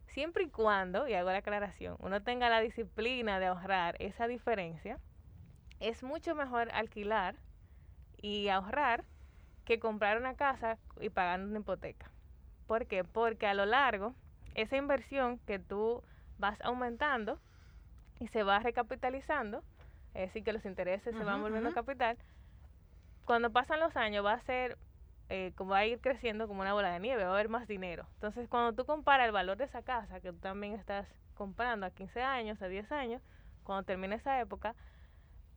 Siempre 0.08 0.44
y 0.44 0.50
cuando, 0.50 1.08
y 1.08 1.14
hago 1.14 1.32
la 1.32 1.38
aclaración, 1.38 1.96
uno 2.00 2.22
tenga 2.24 2.50
la 2.50 2.62
disciplina 2.62 3.40
de 3.40 3.48
ahorrar 3.48 3.96
esa 4.00 4.28
diferencia, 4.28 5.00
es 5.80 6.04
mucho 6.04 6.36
mejor 6.36 6.70
alquilar 6.74 7.36
y 8.18 8.50
ahorrar 8.50 9.04
que 9.66 9.80
comprar 9.80 10.18
una 10.18 10.36
casa 10.36 10.78
y 11.00 11.10
pagar 11.10 11.40
una 11.42 11.60
hipoteca. 11.60 12.12
¿Por 12.68 12.86
qué? 12.88 13.04
Porque 13.04 13.48
a 13.48 13.54
lo 13.54 13.66
largo, 13.66 14.14
esa 14.56 14.78
inversión 14.78 15.40
que 15.40 15.60
tú 15.60 16.04
vas 16.40 16.60
aumentando 16.62 17.40
y 18.20 18.28
se 18.28 18.44
va 18.44 18.60
recapitalizando, 18.60 19.64
es 20.14 20.22
decir, 20.28 20.44
que 20.44 20.54
los 20.54 20.66
intereses 20.66 21.16
se 21.16 21.24
van 21.24 21.42
volviendo 21.42 21.72
capital, 21.74 22.18
cuando 23.26 23.52
pasan 23.52 23.80
los 23.80 23.96
años 23.96 24.26
va 24.26 24.34
a 24.34 24.42
ser, 24.42 24.78
eh, 25.30 25.52
como 25.56 25.72
va 25.72 25.80
a 25.80 25.86
ir 25.86 26.02
creciendo 26.02 26.48
como 26.48 26.62
una 26.62 26.74
bola 26.74 26.92
de 26.92 27.00
nieve, 27.00 27.24
va 27.24 27.30
a 27.30 27.34
haber 27.34 27.50
más 27.50 27.68
dinero. 27.68 28.08
Entonces, 28.16 28.50
cuando 28.50 28.74
tú 28.74 28.86
comparas 28.86 29.28
el 29.28 29.32
valor 29.32 29.58
de 29.58 29.66
esa 29.66 29.84
casa 29.84 30.20
que 30.20 30.32
tú 30.32 30.40
también 30.40 30.74
estás 30.74 31.08
comprando 31.36 31.86
a 31.86 31.92
15 31.92 32.24
años, 32.24 32.62
a 32.62 32.68
10 32.68 32.92
años, 32.92 33.22
cuando 33.64 33.84
termine 33.84 34.16
esa 34.16 34.40
época, 34.40 34.76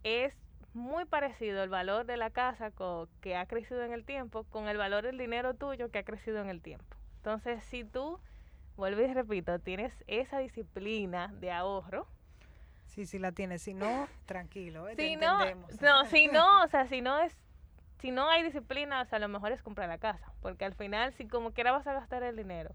es 0.02 0.34
muy 0.74 1.04
parecido 1.04 1.62
el 1.62 1.70
valor 1.70 2.06
de 2.06 2.16
la 2.16 2.30
casa 2.30 2.72
que 3.20 3.36
ha 3.36 3.46
crecido 3.46 3.82
en 3.84 3.92
el 3.92 4.04
tiempo 4.04 4.44
con 4.44 4.68
el 4.68 4.76
valor 4.76 5.04
del 5.04 5.18
dinero 5.18 5.54
tuyo 5.54 5.90
que 5.90 5.98
ha 5.98 6.04
crecido 6.04 6.40
en 6.40 6.48
el 6.48 6.60
tiempo. 6.60 6.96
Entonces, 7.16 7.62
si 7.64 7.84
tú, 7.84 8.20
vuelvo 8.76 9.02
y 9.02 9.12
repito, 9.12 9.58
tienes 9.58 9.92
esa 10.06 10.38
disciplina 10.38 11.28
de 11.40 11.50
ahorro, 11.50 12.06
Sí, 12.94 13.06
sí 13.06 13.18
la 13.18 13.32
tienes. 13.32 13.62
Si 13.62 13.72
no, 13.72 14.06
tranquilo, 14.26 14.87
¿eh? 14.87 14.96
te 14.96 15.08
si 15.08 15.16
no, 15.16 15.38
no, 15.80 16.04
si 16.04 16.26
no, 16.26 16.62
o 16.62 16.68
sea, 16.68 16.87
si 16.87 17.00
no 17.00 17.18
es, 17.20 17.35
si 18.00 18.11
no 18.11 18.28
hay 18.28 18.42
disciplina, 18.42 19.00
o 19.00 19.04
sea, 19.06 19.18
lo 19.18 19.28
mejor 19.28 19.50
es 19.52 19.62
comprar 19.62 19.88
la 19.88 19.96
casa, 19.96 20.30
porque 20.42 20.66
al 20.66 20.74
final, 20.74 21.14
si 21.14 21.26
como 21.26 21.52
quiera 21.52 21.72
vas 21.72 21.87
a 21.87 21.94
gastar 21.94 22.22
el 22.22 22.37
dinero, 22.37 22.74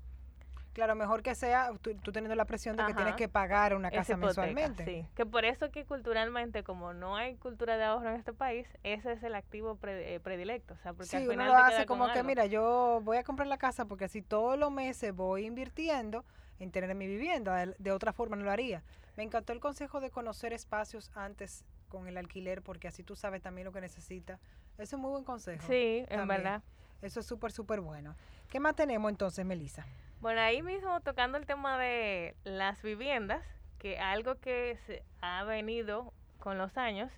Claro, 0.77 0.93
mejor 0.93 1.23
que 1.23 1.33
sea 1.33 1.71
tú, 1.81 1.95
tú 1.95 2.11
teniendo 2.11 2.35
la 2.35 2.45
presión 2.45 2.77
de 2.77 2.85
que 2.85 2.93
tienes 2.93 3.15
que 3.15 3.27
pagar 3.27 3.73
una 3.73 3.89
casa 3.89 4.13
hipoteca, 4.13 4.41
mensualmente. 4.43 4.85
sí. 4.85 5.07
Que 5.15 5.25
por 5.25 5.43
eso 5.43 5.71
que 5.71 5.85
culturalmente, 5.85 6.63
como 6.63 6.93
no 6.93 7.15
hay 7.15 7.35
cultura 7.37 7.77
de 7.77 7.83
ahorro 7.83 8.09
en 8.11 8.15
este 8.15 8.31
país, 8.31 8.67
ese 8.83 9.13
es 9.13 9.23
el 9.23 9.33
activo 9.33 9.77
pre- 9.77 10.13
eh, 10.13 10.19
predilecto, 10.19 10.75
o 10.75 10.77
sea, 10.77 10.93
porque 10.93 11.09
Sí, 11.09 11.17
al 11.17 11.29
uno 11.31 11.45
lo 11.47 11.55
hace 11.55 11.87
como 11.87 12.05
que, 12.05 12.19
algo. 12.19 12.25
mira, 12.25 12.45
yo 12.45 13.01
voy 13.03 13.17
a 13.17 13.23
comprar 13.23 13.47
la 13.47 13.57
casa 13.57 13.85
porque 13.85 14.05
así 14.05 14.21
todos 14.21 14.55
los 14.59 14.71
meses 14.71 15.15
voy 15.15 15.47
invirtiendo 15.47 16.23
en 16.59 16.69
tener 16.69 16.93
mi 16.93 17.07
vivienda. 17.07 17.55
De, 17.65 17.75
de 17.79 17.91
otra 17.91 18.13
forma 18.13 18.35
no 18.35 18.43
lo 18.45 18.51
haría. 18.51 18.83
Me 19.15 19.23
encantó 19.23 19.53
el 19.53 19.59
consejo 19.59 19.99
de 19.99 20.11
conocer 20.11 20.53
espacios 20.53 21.09
antes 21.15 21.65
con 21.89 22.07
el 22.07 22.17
alquiler 22.17 22.61
porque 22.61 22.87
así 22.87 23.01
tú 23.01 23.15
sabes 23.15 23.41
también 23.41 23.65
lo 23.65 23.71
que 23.71 23.81
necesitas. 23.81 24.39
Ese 24.77 24.95
es 24.95 25.01
muy 25.01 25.09
buen 25.09 25.23
consejo. 25.23 25.65
Sí, 25.65 26.05
en 26.07 26.27
verdad. 26.27 26.61
Eso 27.01 27.19
es 27.19 27.25
súper, 27.25 27.51
súper 27.51 27.81
bueno. 27.81 28.15
¿Qué 28.47 28.59
más 28.59 28.75
tenemos 28.75 29.09
entonces, 29.09 29.43
Melissa? 29.43 29.83
Bueno, 30.19 30.41
ahí 30.41 30.63
mismo 30.63 30.99
tocando 31.01 31.37
el 31.37 31.45
tema 31.45 31.77
de 31.77 32.35
las 32.43 32.81
viviendas, 32.81 33.45
que 33.77 33.99
algo 33.99 34.35
que 34.35 34.77
se 34.85 35.03
ha 35.21 35.43
venido 35.43 36.11
con 36.39 36.57
los 36.57 36.75
años 36.75 37.11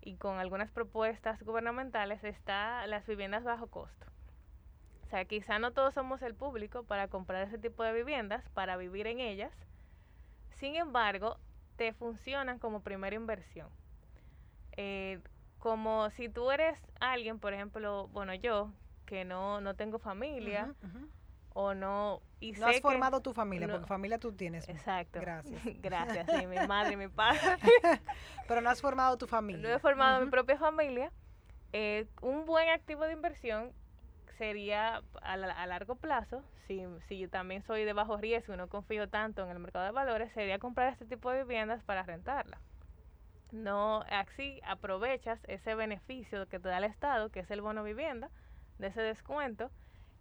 y 0.00 0.16
con 0.16 0.38
algunas 0.38 0.70
propuestas 0.70 1.42
gubernamentales 1.42 2.24
está 2.24 2.86
las 2.86 3.06
viviendas 3.06 3.44
bajo 3.44 3.66
costo. 3.66 4.06
O 5.04 5.10
sea, 5.10 5.26
quizá 5.26 5.58
no 5.58 5.72
todos 5.72 5.92
somos 5.94 6.22
el 6.22 6.34
público 6.34 6.84
para 6.84 7.08
comprar 7.08 7.46
ese 7.46 7.58
tipo 7.58 7.82
de 7.82 7.92
viviendas, 7.92 8.48
para 8.50 8.76
vivir 8.76 9.06
en 9.06 9.20
ellas. 9.20 9.52
Sin 10.50 10.74
embargo, 10.74 11.38
te 11.76 11.92
funcionan 11.92 12.58
como 12.58 12.80
primera 12.80 13.14
inversión. 13.14 13.68
Eh, 14.72 15.20
como 15.58 16.08
si 16.10 16.28
tú 16.28 16.50
eres 16.50 16.80
alguien, 17.00 17.38
por 17.38 17.52
ejemplo, 17.52 18.08
bueno, 18.08 18.34
yo, 18.34 18.72
que 19.04 19.24
no, 19.24 19.60
no 19.60 19.74
tengo 19.74 19.98
familia. 19.98 20.74
O 21.60 21.74
no... 21.74 22.22
Y 22.38 22.52
No 22.52 22.68
sé 22.68 22.76
has 22.76 22.80
formado 22.80 23.20
tu 23.20 23.32
familia, 23.32 23.66
no. 23.66 23.72
porque 23.74 23.88
familia 23.88 24.18
tú 24.18 24.30
tienes. 24.32 24.68
Exacto. 24.68 25.18
Gracias. 25.20 25.60
Gracias, 25.82 26.30
sí, 26.30 26.46
mi 26.46 26.56
madre 26.68 26.96
mi 26.96 27.08
padre. 27.22 27.40
Pero 28.46 28.60
no 28.60 28.70
has 28.70 28.80
formado 28.80 29.18
tu 29.18 29.26
familia. 29.26 29.68
No 29.68 29.74
he 29.74 29.80
formado 29.80 30.24
mi 30.24 30.30
propia 30.30 30.56
familia. 30.56 31.10
Eh, 31.72 32.06
un 32.22 32.46
buen 32.46 32.68
activo 32.68 33.02
de 33.06 33.12
inversión 33.12 33.72
sería 34.36 35.02
a, 35.20 35.36
la- 35.36 35.52
a 35.60 35.66
largo 35.66 35.96
plazo, 35.96 36.44
si, 36.68 36.84
si 37.08 37.18
yo 37.18 37.28
también 37.28 37.62
soy 37.64 37.84
de 37.84 37.92
bajo 37.92 38.16
riesgo 38.18 38.54
y 38.54 38.56
no 38.56 38.68
confío 38.68 39.08
tanto 39.08 39.42
en 39.42 39.50
el 39.50 39.58
mercado 39.58 39.84
de 39.84 39.90
valores, 39.90 40.30
sería 40.32 40.60
comprar 40.60 40.92
este 40.92 41.06
tipo 41.06 41.32
de 41.32 41.42
viviendas 41.42 41.82
para 41.82 42.04
rentarla. 42.04 42.60
No, 43.50 44.04
así 44.10 44.60
aprovechas 44.64 45.40
ese 45.48 45.74
beneficio 45.74 46.46
que 46.46 46.60
te 46.60 46.68
da 46.68 46.78
el 46.78 46.84
Estado, 46.84 47.30
que 47.30 47.40
es 47.40 47.50
el 47.50 47.62
bono 47.62 47.82
vivienda, 47.82 48.30
de 48.78 48.86
ese 48.88 49.00
descuento, 49.02 49.72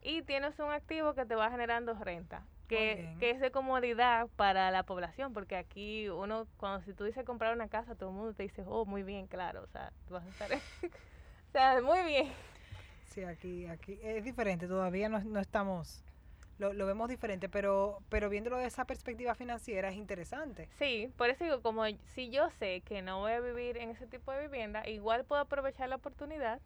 y 0.01 0.21
tienes 0.21 0.59
un 0.59 0.71
activo 0.71 1.13
que 1.13 1.25
te 1.25 1.35
va 1.35 1.49
generando 1.49 1.93
renta, 1.93 2.45
que, 2.67 3.15
que 3.19 3.31
es 3.31 3.39
de 3.39 3.51
comodidad 3.51 4.27
para 4.35 4.71
la 4.71 4.83
población, 4.83 5.33
porque 5.33 5.55
aquí 5.55 6.09
uno, 6.09 6.47
cuando 6.57 6.81
si 6.85 6.93
tú 6.93 7.05
dices 7.05 7.25
comprar 7.25 7.53
una 7.53 7.67
casa, 7.67 7.95
todo 7.95 8.09
el 8.09 8.15
mundo 8.15 8.33
te 8.33 8.43
dice, 8.43 8.63
oh, 8.65 8.85
muy 8.85 9.03
bien, 9.03 9.27
claro, 9.27 9.63
o 9.63 9.67
sea, 9.67 9.91
tú 10.07 10.13
vas 10.13 10.25
a 10.25 10.29
estar, 10.29 10.51
o 10.83 11.51
sea, 11.51 11.81
muy 11.81 12.03
bien. 12.03 12.31
Sí, 13.07 13.23
aquí, 13.23 13.65
aquí 13.65 13.99
es 14.03 14.23
diferente. 14.23 14.67
Todavía 14.67 15.09
no, 15.09 15.19
no 15.23 15.39
estamos 15.39 16.03
lo, 16.57 16.73
lo 16.73 16.85
vemos 16.85 17.09
diferente, 17.09 17.49
pero, 17.49 17.99
pero 18.09 18.29
viéndolo 18.29 18.57
de 18.57 18.65
esa 18.65 18.85
perspectiva 18.85 19.35
financiera 19.35 19.89
es 19.89 19.95
interesante. 19.95 20.67
Sí, 20.77 21.11
por 21.15 21.29
eso 21.29 21.43
digo, 21.43 21.61
como 21.61 21.83
si 22.15 22.29
yo 22.29 22.49
sé 22.51 22.81
que 22.81 23.01
no 23.01 23.19
voy 23.19 23.33
a 23.33 23.39
vivir 23.39 23.77
en 23.77 23.89
ese 23.89 24.07
tipo 24.07 24.31
de 24.31 24.41
vivienda, 24.41 24.87
igual 24.87 25.23
puedo 25.23 25.41
aprovechar 25.41 25.89
la 25.89 25.97
oportunidad 25.97 26.59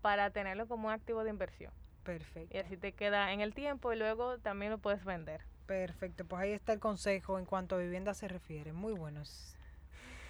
para 0.00 0.30
tenerlo 0.30 0.66
como 0.68 0.88
un 0.88 0.94
activo 0.94 1.24
de 1.24 1.30
inversión. 1.30 1.72
Perfecto. 2.04 2.56
Y 2.56 2.60
así 2.60 2.76
te 2.76 2.92
queda 2.92 3.32
en 3.32 3.40
el 3.40 3.54
tiempo 3.54 3.92
y 3.92 3.96
luego 3.96 4.38
también 4.38 4.70
lo 4.72 4.78
puedes 4.78 5.04
vender. 5.04 5.42
Perfecto, 5.66 6.24
pues 6.24 6.42
ahí 6.42 6.52
está 6.52 6.72
el 6.72 6.80
consejo 6.80 7.38
en 7.38 7.44
cuanto 7.46 7.76
a 7.76 7.78
vivienda 7.78 8.12
se 8.14 8.28
refiere. 8.28 8.72
Muy 8.72 8.92
buenos. 8.92 9.56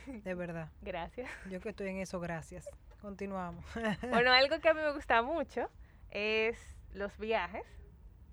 De 0.07 0.35
verdad. 0.35 0.69
Gracias. 0.83 1.31
Yo 1.51 1.61
que 1.61 1.71
estoy 1.71 1.89
en 1.89 1.99
eso, 1.99 2.21
gracias. 2.21 2.69
Continuamos. 3.01 3.65
Bueno, 4.11 4.33
algo 4.33 4.61
que 4.61 4.69
a 4.69 4.75
mí 4.75 4.81
me 4.81 4.93
gusta 4.93 5.23
mucho 5.23 5.69
es 6.11 6.59
los 6.93 7.17
viajes. 7.19 7.65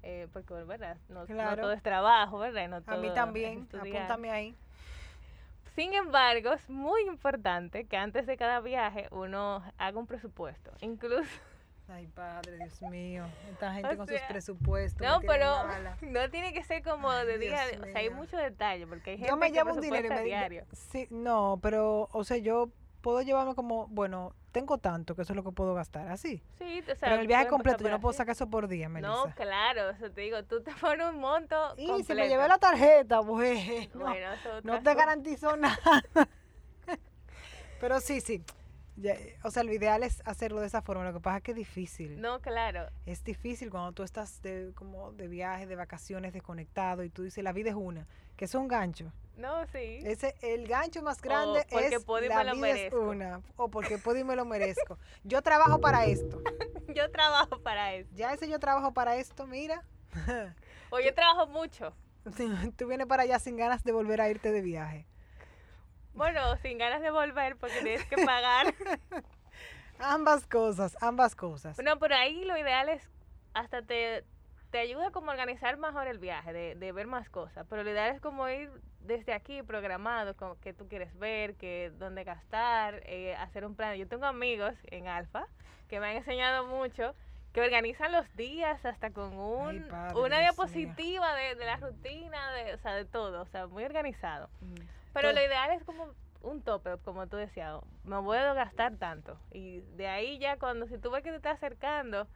eh, 0.04 0.28
porque, 0.34 0.54
¿verdad? 0.54 0.98
No, 1.10 1.22
no 1.22 1.26
Claro. 1.26 1.62
todo 1.62 1.72
es 1.74 1.82
trabajo, 1.82 2.40
¿verdad? 2.40 2.68
No 2.70 2.78
A 2.78 2.82
todo 2.82 3.02
mí 3.02 3.08
es 3.08 3.14
también, 3.14 3.68
apúntame 3.74 4.32
ahí. 4.32 4.56
Sin 5.76 5.94
embargo, 5.94 6.52
es 6.54 6.70
muy 6.70 7.02
importante 7.04 7.86
que 7.86 7.96
antes 7.96 8.26
de 8.28 8.36
cada 8.38 8.60
viaje 8.60 9.08
uno 9.12 9.64
haga 9.78 9.98
un 9.98 10.08
presupuesto. 10.08 10.72
Incluso, 10.82 11.30
Ay, 11.92 12.08
padre, 12.08 12.58
Dios 12.58 12.82
mío. 12.84 13.26
Esta 13.52 13.74
gente 13.74 13.96
O 13.96 13.98
con 13.98 14.08
sus 14.08 14.20
presupuestos. 14.28 15.06
no, 15.06 15.22
pero 15.22 15.52
no 16.02 16.30
tiene 16.30 16.54
que 16.54 16.64
ser 16.64 16.84
como 16.84 17.12
de 17.12 17.34
Ay, 17.34 17.40
día, 17.40 17.68
Dios 17.68 17.82
o 17.82 17.86
sea, 17.86 18.00
hay 18.00 18.10
mucho 18.10 18.38
detalle, 18.38 18.86
porque 18.86 19.12
hay 19.12 19.18
gente 19.18 19.30
Yo 19.30 19.38
me 19.38 19.48
que 19.48 19.54
llevo 19.54 19.74
un 19.74 19.82
dinero 19.82 20.10
me 20.10 20.24
diario. 20.24 20.66
Sí, 20.72 21.08
no, 21.10 21.60
pero, 21.62 22.10
o 22.12 22.24
sea, 22.24 22.38
yo 22.38 22.70
puedo 23.02 23.22
llevarme 23.22 23.56
como, 23.56 23.88
bueno, 23.88 24.36
tengo 24.52 24.78
tanto 24.78 25.16
que 25.16 25.24
eso 25.24 25.34
es 25.34 25.38
lo 25.38 25.44
que 25.44 25.52
puedo 25.52 25.74
gastar, 25.74 26.10
así. 26.10 26.44
Sí, 26.58 26.82
o 26.82 26.84
sea, 26.86 26.96
pero 27.10 27.16
el 27.22 27.28
viaje 27.28 27.48
completo 27.48 27.84
yo 27.84 27.90
no 27.90 28.00
puedo 28.00 28.14
sacar 28.14 28.34
eso 28.34 28.48
por 28.50 28.68
día, 28.68 28.88
Melissa. 28.90 29.12
No, 29.26 29.34
claro, 29.36 29.90
eso 29.90 30.12
te 30.12 30.22
digo, 30.22 30.44
tú 30.44 30.62
te 30.62 30.72
pones 30.82 31.08
un 31.08 31.20
monto 31.20 31.74
y 31.78 32.04
si 32.04 32.14
me 32.14 32.28
llevé 32.28 32.48
la 32.48 32.58
tarjeta, 32.58 33.20
bueno, 33.22 33.90
Bueno, 33.96 34.28
no 34.64 34.74
otra 34.74 34.84
te 34.94 34.94
garantizo 34.96 35.56
nada. 35.58 36.04
pero 37.80 38.00
sí, 38.00 38.22
sí. 38.22 38.44
Ya, 39.02 39.16
o 39.44 39.52
sea, 39.52 39.64
lo 39.64 39.74
ideal 39.74 40.04
es 40.04 40.22
hacerlo 40.26 40.60
de 40.62 40.68
esa 40.68 40.82
forma. 40.82 41.04
Lo 41.04 41.14
que 41.14 41.20
pasa 41.20 41.38
es 41.38 41.44
que 41.44 41.52
es 41.52 41.58
difícil. 41.58 42.20
No, 42.22 42.40
claro. 42.42 42.88
Es 43.06 43.24
difícil 43.24 43.70
cuando 43.70 43.92
tú 43.94 44.04
estás 44.04 44.42
de, 44.42 44.72
como 44.76 45.12
de 45.14 45.28
viaje, 45.28 45.66
de 45.66 45.76
vacaciones, 45.76 46.34
desconectado 46.34 47.04
y 47.04 47.10
tú 47.10 47.24
dices, 47.24 47.44
la 47.44 47.54
vida 47.54 47.70
es 47.70 47.76
una, 47.76 48.06
que 48.36 48.46
es 48.46 48.56
un 48.56 48.68
gancho. 48.68 49.12
No, 49.38 49.66
sí. 49.68 50.00
Ese, 50.04 50.36
el 50.42 50.68
gancho 50.68 51.02
más 51.02 51.22
grande 51.22 51.66
porque 51.72 51.96
es 51.96 52.04
puedo 52.04 52.26
y 52.26 52.28
la 52.28 52.38
me 52.40 52.44
lo 52.44 52.56
vida 52.56 52.68
es 52.68 52.74
merezco. 52.76 53.00
una. 53.10 53.42
O 53.56 53.70
porque 53.70 53.98
puedo 53.98 54.20
y 54.20 54.24
me 54.26 54.36
lo 54.36 54.44
merezco. 54.44 54.98
Yo 55.24 55.42
trabajo 55.42 55.80
para 55.80 56.06
esto. 56.06 56.42
Yo 56.94 57.10
trabajo 57.12 57.62
para 57.62 57.94
eso. 57.94 58.10
Ya 58.16 58.34
ese 58.34 58.50
yo 58.50 58.60
trabajo 58.60 58.94
para 58.94 59.16
esto, 59.16 59.46
mira. 59.46 59.84
O 60.90 61.00
yo 61.00 61.14
trabajo 61.14 61.46
mucho. 61.48 61.94
tú 62.76 62.88
vienes 62.88 63.06
para 63.06 63.24
allá 63.24 63.38
sin 63.38 63.56
ganas 63.58 63.84
de 63.84 63.92
volver 63.92 64.20
a 64.22 64.30
irte 64.30 64.52
de 64.52 64.62
viaje. 64.62 65.06
Bueno, 66.14 66.56
sin 66.58 66.78
ganas 66.78 67.02
de 67.02 67.12
volver 67.12 67.56
porque 67.58 67.82
tienes 67.82 68.06
que 68.06 68.18
pagar. 68.26 68.74
Ambas 70.00 70.48
cosas, 70.48 70.96
ambas 71.02 71.36
cosas. 71.36 71.78
No, 71.84 72.00
pero 72.00 72.16
ahí 72.16 72.46
lo 72.46 72.58
ideal 72.58 72.88
es 72.88 73.10
hasta 73.54 73.82
te, 73.82 74.24
te 74.72 74.80
ayuda 74.80 75.12
como 75.12 75.32
a 75.32 75.34
organizar 75.34 75.78
mejor 75.78 76.08
el 76.08 76.20
viaje, 76.20 76.54
de, 76.54 76.76
de 76.76 76.92
ver 76.94 77.06
más 77.06 77.30
cosas. 77.30 77.66
Pero 77.70 77.84
lo 77.84 77.92
ideal 77.92 78.16
es 78.16 78.22
como 78.22 78.48
ir 78.48 78.72
desde 79.02 79.34
aquí 79.34 79.62
programado, 79.64 80.36
como 80.36 80.60
que 80.60 80.74
tú 80.74 80.88
quieres 80.88 81.18
ver, 81.20 81.56
que 81.56 81.92
dónde 82.00 82.24
gastar, 82.24 83.02
eh, 83.06 83.36
hacer 83.36 83.66
un 83.66 83.76
plan. 83.76 83.96
Yo 83.96 84.08
tengo 84.08 84.26
amigos 84.26 84.74
en 84.86 85.08
Alfa 85.08 85.48
que 85.90 86.00
me 86.00 86.08
han 86.08 86.18
enseñado 86.18 86.66
mucho 86.68 87.14
que 87.54 87.62
organizan 87.62 88.12
los 88.12 88.32
días 88.36 88.86
hasta 88.86 89.10
con 89.10 89.38
un, 89.38 89.88
padre, 89.90 90.20
una 90.20 90.40
diapositiva 90.40 91.34
de, 91.34 91.56
de 91.56 91.66
la 91.66 91.78
rutina, 91.78 92.54
de, 92.54 92.76
o 92.76 92.78
sea, 92.78 92.94
de 92.94 93.06
todo, 93.06 93.42
o 93.42 93.46
sea, 93.48 93.66
muy 93.68 93.84
organizado. 93.84 94.50
Mm. 94.62 94.99
Pero 95.14 95.32
lo 95.32 95.40
ideal 95.42 95.72
es 95.72 95.84
como 95.84 96.08
un 96.42 96.62
tope, 96.62 96.98
como 97.04 97.28
tú 97.28 97.38
decías, 97.38 97.80
me 98.04 98.22
puedo 98.22 98.54
gastar 98.54 98.96
tanto. 98.98 99.38
Y 99.52 99.82
de 99.98 100.08
ahí 100.08 100.38
ya 100.40 100.58
cuando, 100.58 100.88
si 100.88 100.98
tú 100.98 101.12
ves 101.12 101.24
que 101.24 101.32
te 101.32 101.36
estás 101.38 101.58
acercando 101.58 102.28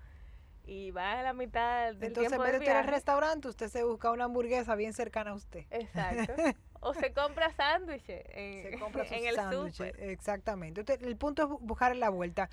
y 0.65 0.91
vas 0.91 1.17
a 1.19 1.23
la 1.23 1.33
mitad 1.33 1.93
del 1.93 2.03
Entonces, 2.05 2.31
en 2.33 2.37
tiempo 2.37 2.43
vez 2.43 2.51
de 2.53 2.59
del 2.59 2.61
estar 2.63 2.75
en 2.75 2.79
el 2.79 2.85
viaje, 2.85 2.91
restaurante, 2.97 3.47
usted 3.47 3.69
se 3.69 3.83
busca 3.83 4.11
una 4.11 4.25
hamburguesa 4.25 4.75
bien 4.75 4.93
cercana 4.93 5.31
a 5.31 5.33
usted. 5.35 5.65
Exacto. 5.71 6.33
o 6.81 6.93
se 6.93 7.13
compra 7.13 7.51
sándwiches 7.53 8.23
en, 8.29 8.71
Se 8.71 8.79
compra 8.79 9.03
sus 9.07 9.11
en 9.17 9.25
el 9.25 9.35
súper. 9.35 10.03
Exactamente. 10.09 10.81
Usted- 10.81 11.03
el 11.03 11.15
punto 11.17 11.43
es 11.43 11.49
bu- 11.49 11.59
buscar 11.61 11.95
la 11.95 12.09
vuelta. 12.09 12.49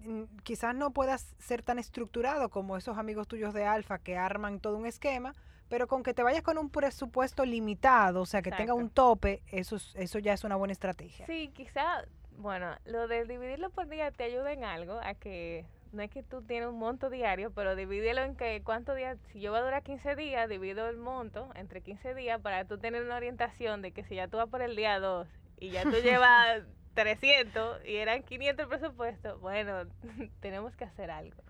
Mm, 0.00 0.24
Quizás 0.42 0.74
no 0.74 0.90
puedas 0.92 1.34
ser 1.38 1.62
tan 1.62 1.78
estructurado 1.78 2.48
como 2.48 2.76
esos 2.76 2.96
amigos 2.98 3.28
tuyos 3.28 3.52
de 3.54 3.64
Alfa 3.66 3.98
que 3.98 4.16
arman 4.16 4.60
todo 4.60 4.76
un 4.76 4.86
esquema, 4.86 5.34
pero 5.70 5.86
con 5.86 6.02
que 6.02 6.12
te 6.12 6.22
vayas 6.22 6.42
con 6.42 6.58
un 6.58 6.68
presupuesto 6.68 7.46
limitado, 7.46 8.20
o 8.20 8.26
sea, 8.26 8.42
que 8.42 8.50
tenga 8.50 8.74
un 8.74 8.90
tope, 8.90 9.40
eso, 9.52 9.76
es- 9.76 9.94
eso 9.96 10.18
ya 10.18 10.34
es 10.34 10.44
una 10.44 10.56
buena 10.56 10.72
estrategia. 10.72 11.24
Sí, 11.26 11.48
quizá, 11.54 12.04
bueno, 12.36 12.74
lo 12.84 13.06
de 13.08 13.24
dividirlo 13.24 13.70
por 13.70 13.88
día 13.88 14.10
te 14.10 14.24
ayuda 14.24 14.52
en 14.52 14.64
algo, 14.64 14.98
a 15.02 15.14
que 15.14 15.64
no 15.92 16.02
es 16.02 16.10
que 16.10 16.22
tú 16.22 16.42
tienes 16.42 16.68
un 16.68 16.78
monto 16.78 17.08
diario, 17.08 17.52
pero 17.52 17.74
divídelo 17.76 18.22
en 18.22 18.36
que 18.36 18.62
cuántos 18.64 18.96
días, 18.96 19.16
si 19.32 19.40
yo 19.40 19.52
voy 19.52 19.60
a 19.60 19.64
durar 19.64 19.82
15 19.82 20.14
días, 20.16 20.48
divido 20.48 20.88
el 20.88 20.96
monto 20.96 21.48
entre 21.54 21.80
15 21.82 22.14
días 22.14 22.40
para 22.40 22.64
tú 22.64 22.78
tener 22.78 23.02
una 23.04 23.16
orientación 23.16 23.80
de 23.80 23.92
que 23.92 24.04
si 24.04 24.16
ya 24.16 24.28
tú 24.28 24.36
vas 24.38 24.48
por 24.48 24.62
el 24.62 24.74
día 24.76 24.98
2 25.00 25.28
y 25.58 25.70
ya 25.70 25.82
tú 25.84 25.90
llevas 26.02 26.62
300 26.94 27.84
y 27.86 27.96
eran 27.96 28.22
500 28.22 28.64
el 28.64 28.68
presupuesto, 28.78 29.38
bueno, 29.38 29.84
tenemos 30.40 30.74
que 30.76 30.84
hacer 30.84 31.10
algo 31.10 31.42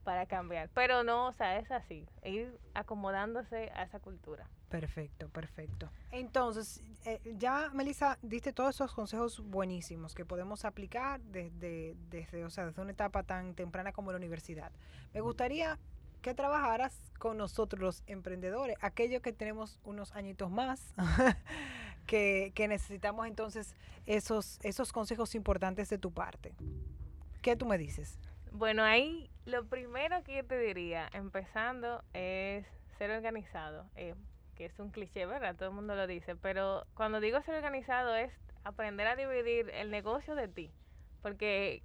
para 0.00 0.26
cambiar. 0.26 0.68
Pero 0.74 1.02
no, 1.02 1.28
o 1.28 1.32
sea, 1.32 1.58
es 1.58 1.70
así, 1.70 2.06
ir 2.24 2.58
acomodándose 2.74 3.70
a 3.74 3.82
esa 3.84 4.00
cultura. 4.00 4.48
Perfecto, 4.68 5.28
perfecto. 5.28 5.90
Entonces, 6.12 6.82
eh, 7.04 7.20
ya, 7.36 7.70
Melissa, 7.74 8.18
diste 8.22 8.52
todos 8.52 8.76
esos 8.76 8.94
consejos 8.94 9.40
buenísimos 9.40 10.14
que 10.14 10.24
podemos 10.24 10.64
aplicar 10.64 11.20
desde, 11.20 11.96
desde, 12.08 12.44
o 12.44 12.50
sea, 12.50 12.66
desde 12.66 12.80
una 12.80 12.92
etapa 12.92 13.22
tan 13.24 13.54
temprana 13.54 13.92
como 13.92 14.12
la 14.12 14.16
universidad. 14.16 14.70
Me 15.12 15.20
gustaría 15.20 15.78
que 16.22 16.34
trabajaras 16.34 17.00
con 17.18 17.36
nosotros 17.36 17.80
los 17.80 18.02
emprendedores, 18.06 18.76
aquellos 18.80 19.22
que 19.22 19.32
tenemos 19.32 19.80
unos 19.84 20.12
añitos 20.12 20.50
más, 20.50 20.94
que, 22.06 22.52
que 22.54 22.68
necesitamos 22.68 23.26
entonces 23.26 23.74
esos, 24.06 24.58
esos 24.62 24.92
consejos 24.92 25.34
importantes 25.34 25.88
de 25.88 25.98
tu 25.98 26.12
parte. 26.12 26.54
¿Qué 27.42 27.56
tú 27.56 27.66
me 27.66 27.78
dices? 27.78 28.18
Bueno, 28.52 28.82
ahí 28.82 29.30
lo 29.44 29.64
primero 29.66 30.22
que 30.24 30.36
yo 30.36 30.44
te 30.44 30.58
diría, 30.58 31.08
empezando, 31.12 32.02
es 32.12 32.66
ser 32.98 33.10
organizado, 33.12 33.88
eh, 33.94 34.14
que 34.56 34.66
es 34.66 34.78
un 34.78 34.90
cliché, 34.90 35.24
¿verdad? 35.24 35.54
Todo 35.56 35.68
el 35.68 35.74
mundo 35.74 35.94
lo 35.94 36.06
dice, 36.06 36.34
pero 36.34 36.84
cuando 36.94 37.20
digo 37.20 37.40
ser 37.42 37.54
organizado 37.54 38.14
es 38.16 38.32
aprender 38.64 39.06
a 39.06 39.14
dividir 39.16 39.70
el 39.70 39.90
negocio 39.90 40.34
de 40.34 40.48
ti, 40.48 40.70
porque 41.22 41.82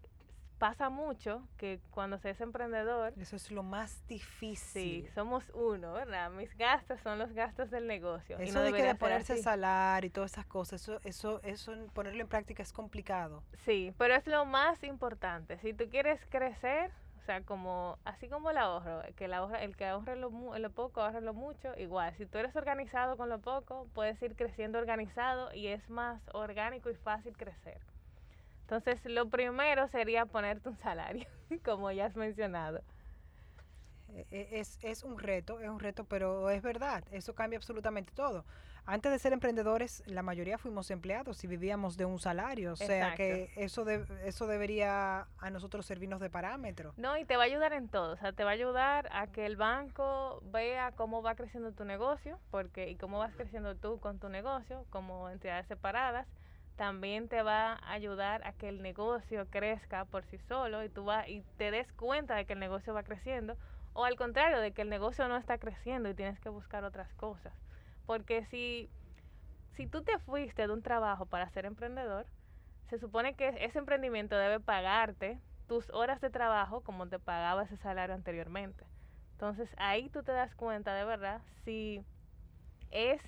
pasa 0.58 0.90
mucho 0.90 1.48
que 1.58 1.80
cuando 1.92 2.18
se 2.18 2.30
es 2.32 2.42
emprendedor, 2.42 3.14
Eso 3.18 3.36
es 3.36 3.52
lo 3.52 3.64
más 3.64 3.92
sí, 3.92 4.06
difícil. 4.08 5.10
somos 5.14 5.50
uno, 5.54 5.94
¿verdad? 5.94 6.30
Mis 6.32 6.56
gastos 6.58 7.00
son 7.02 7.20
los 7.20 7.32
gastos 7.34 7.70
del 7.72 7.88
negocio. 7.88 8.42
y 8.42 8.44
Eso 8.44 8.60
no 8.60 8.62
de 8.62 8.74
que 8.74 8.84
de 8.84 8.96
ponerse 8.96 9.34
así. 9.34 9.42
salario 9.44 10.08
y 10.08 10.12
todas 10.12 10.32
esas 10.34 10.46
cosas, 10.46 10.82
eso, 10.82 11.00
eso, 11.04 11.42
eso 11.44 11.74
ponerlo 11.94 12.22
en 12.22 12.28
práctica 12.28 12.64
es 12.64 12.74
complicado. 12.74 13.44
Sí, 13.66 13.94
pero 13.98 14.16
es 14.16 14.28
lo 14.28 14.46
más 14.46 14.84
importante. 14.84 15.58
Si 15.60 15.74
tú 15.74 15.90
quieres 15.90 16.26
crecer, 16.30 16.92
o 17.20 17.22
sea, 17.26 17.42
como 17.44 17.98
así 18.06 18.30
como 18.30 18.52
el 18.52 18.58
ahorro, 18.58 19.02
que 19.16 19.26
el, 19.26 19.34
ahorra, 19.34 19.64
el 19.64 19.76
que 19.76 19.86
ahorre 19.88 20.16
lo, 20.16 20.30
lo 20.58 20.72
poco, 20.72 21.02
ahorra 21.02 21.22
lo 21.22 21.34
mucho, 21.34 21.74
igual. 21.78 22.14
Si 22.18 22.26
tú 22.26 22.38
eres 22.38 22.56
organizado 22.56 23.18
con 23.18 23.30
lo 23.30 23.40
poco, 23.40 23.88
puedes 23.94 24.22
ir 24.22 24.36
creciendo 24.36 24.78
organizado 24.80 25.54
y 25.54 25.68
es 25.68 25.90
más 25.90 26.22
orgánico 26.34 26.90
y 26.90 26.96
fácil 26.96 27.36
crecer. 27.36 27.80
Entonces, 28.66 29.00
lo 29.06 29.30
primero 29.30 29.88
sería 29.90 30.26
ponerte 30.26 30.70
un 30.70 30.78
salario, 30.78 31.28
como 31.64 31.92
ya 31.92 32.06
has 32.08 32.16
mencionado. 32.16 32.82
E- 34.10 34.26
e- 34.32 34.60
Es, 34.60 34.80
es 34.82 35.04
un 35.04 35.20
reto, 35.20 35.60
es 35.60 35.70
un 35.70 35.80
reto, 35.80 36.04
pero 36.06 36.50
es 36.50 36.64
verdad, 36.64 37.04
eso 37.12 37.36
cambia 37.36 37.58
absolutamente 37.58 38.12
todo. 38.14 38.44
Antes 38.88 39.12
de 39.12 39.20
ser 39.20 39.34
emprendedores, 39.34 40.02
la 40.08 40.22
mayoría 40.24 40.58
fuimos 40.58 40.90
empleados 40.92 41.44
y 41.44 41.48
vivíamos 41.48 41.96
de 41.98 42.06
un 42.06 42.20
salario, 42.20 42.74
o 42.74 42.76
sea 42.76 43.10
Exacto. 43.14 43.18
que 43.18 43.52
eso, 43.56 43.84
de- 43.86 44.06
eso 44.26 44.48
debería 44.48 45.28
a 45.38 45.50
nosotros 45.52 45.86
servirnos 45.86 46.20
de 46.20 46.30
parámetro. 46.32 46.94
No, 46.98 47.18
y 47.18 47.26
te 47.26 47.36
va 47.38 47.44
a 47.44 47.46
ayudar 47.46 47.74
en 47.74 47.88
todo. 47.88 48.14
O 48.14 48.18
sea, 48.18 48.34
te 48.34 48.44
va 48.44 48.50
a 48.52 48.54
ayudar 48.54 49.10
a 49.12 49.28
que 49.28 49.46
el 49.46 49.58
banco 49.58 50.42
vea 50.46 50.92
cómo 50.92 51.22
va 51.22 51.36
creciendo 51.36 51.72
tu 51.72 51.84
negocio, 51.86 52.40
porque 52.50 52.90
y 52.90 52.96
cómo 52.96 53.20
vas 53.20 53.36
creciendo 53.36 53.76
tú 53.76 54.00
con 54.00 54.18
tu 54.18 54.30
negocio 54.30 54.86
como 54.90 55.30
entidades 55.30 55.68
separadas. 55.68 56.28
También 56.76 57.30
te 57.30 57.42
va 57.42 57.74
a 57.74 57.94
ayudar 57.94 58.46
a 58.46 58.54
que 58.54 58.68
el 58.68 58.82
negocio 58.82 59.48
crezca 59.50 60.06
por 60.06 60.26
sí 60.26 60.38
solo 60.40 60.84
y 60.84 60.90
tú 60.90 61.06
va, 61.06 61.28
y 61.28 61.42
te 61.58 61.72
des 61.72 61.92
cuenta 61.94 62.36
de 62.36 62.46
que 62.46 62.54
el 62.54 62.60
negocio 62.60 62.94
va 62.94 63.04
creciendo 63.04 63.58
o 63.94 64.04
al 64.04 64.18
contrario 64.18 64.60
de 64.60 64.74
que 64.74 64.82
el 64.82 64.90
negocio 64.90 65.28
no 65.30 65.38
está 65.38 65.58
creciendo 65.58 66.10
y 66.10 66.16
tienes 66.16 66.40
que 66.40 66.50
buscar 66.50 66.84
otras 66.84 67.14
cosas. 67.14 67.54
Porque 68.06 68.46
si 68.46 68.90
si 69.76 69.88
tú 69.88 70.04
te 70.04 70.18
fuiste 70.20 70.68
de 70.68 70.74
un 70.74 70.82
trabajo 70.82 71.26
para 71.26 71.50
ser 71.50 71.66
emprendedor, 71.66 72.26
se 72.90 72.98
supone 72.98 73.36
que 73.36 73.50
ese 73.60 73.80
emprendimiento 73.80 74.38
debe 74.38 74.60
pagarte 74.60 75.40
tus 75.68 75.90
horas 75.90 76.22
de 76.22 76.30
trabajo 76.30 76.82
como 76.82 77.08
te 77.08 77.20
pagaba 77.20 77.64
ese 77.64 77.78
salario 77.78 78.16
anteriormente. 78.16 78.86
Entonces 79.34 79.70
ahí 79.78 80.10
tú 80.10 80.24
te 80.24 80.32
das 80.32 80.56
cuenta 80.56 80.94
de 80.94 81.04
verdad 81.06 81.42
si 81.64 82.06
es 82.92 83.22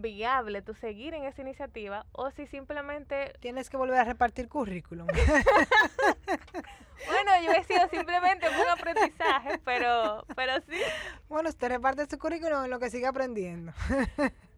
viable 0.00 0.62
tú 0.62 0.74
seguir 0.74 1.14
en 1.14 1.24
esa 1.24 1.42
iniciativa 1.42 2.06
o 2.12 2.30
si 2.30 2.46
simplemente... 2.46 3.34
Tienes 3.40 3.70
que 3.70 3.76
volver 3.76 3.98
a 3.98 4.04
repartir 4.04 4.48
currículum. 4.48 5.06
bueno, 7.06 7.30
yo 7.44 7.52
he 7.52 7.64
sido 7.64 7.88
simplemente 7.88 8.46
un 8.48 8.68
aprendizaje, 8.68 9.58
pero, 9.64 10.24
pero 10.34 10.54
sí. 10.68 10.80
Bueno, 11.28 11.48
usted 11.48 11.68
reparte 11.68 12.06
su 12.08 12.18
currículum 12.18 12.64
en 12.64 12.70
lo 12.70 12.78
que 12.78 12.90
sigue 12.90 13.06
aprendiendo. 13.06 13.72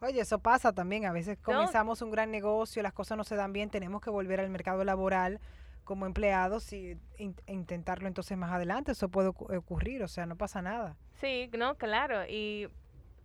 Oye, 0.00 0.20
eso 0.20 0.38
pasa 0.38 0.72
también. 0.72 1.04
A 1.04 1.12
veces 1.12 1.38
comenzamos 1.42 2.00
un 2.00 2.10
gran 2.10 2.30
negocio, 2.30 2.82
las 2.82 2.94
cosas 2.94 3.18
no 3.18 3.24
se 3.24 3.36
dan 3.36 3.52
bien, 3.52 3.68
tenemos 3.68 4.00
que 4.00 4.10
volver 4.10 4.40
al 4.40 4.48
mercado 4.48 4.82
laboral 4.84 5.40
como 5.84 6.06
empleados 6.06 6.72
y 6.72 6.96
intentarlo 7.18 8.08
entonces 8.08 8.38
más 8.38 8.52
adelante. 8.52 8.92
Eso 8.92 9.08
puede 9.08 9.28
ocurrir, 9.28 10.02
o 10.02 10.08
sea, 10.08 10.24
no 10.24 10.36
pasa 10.36 10.62
nada. 10.62 10.96
Sí, 11.20 11.50
no, 11.56 11.76
claro. 11.76 12.24
Y, 12.26 12.68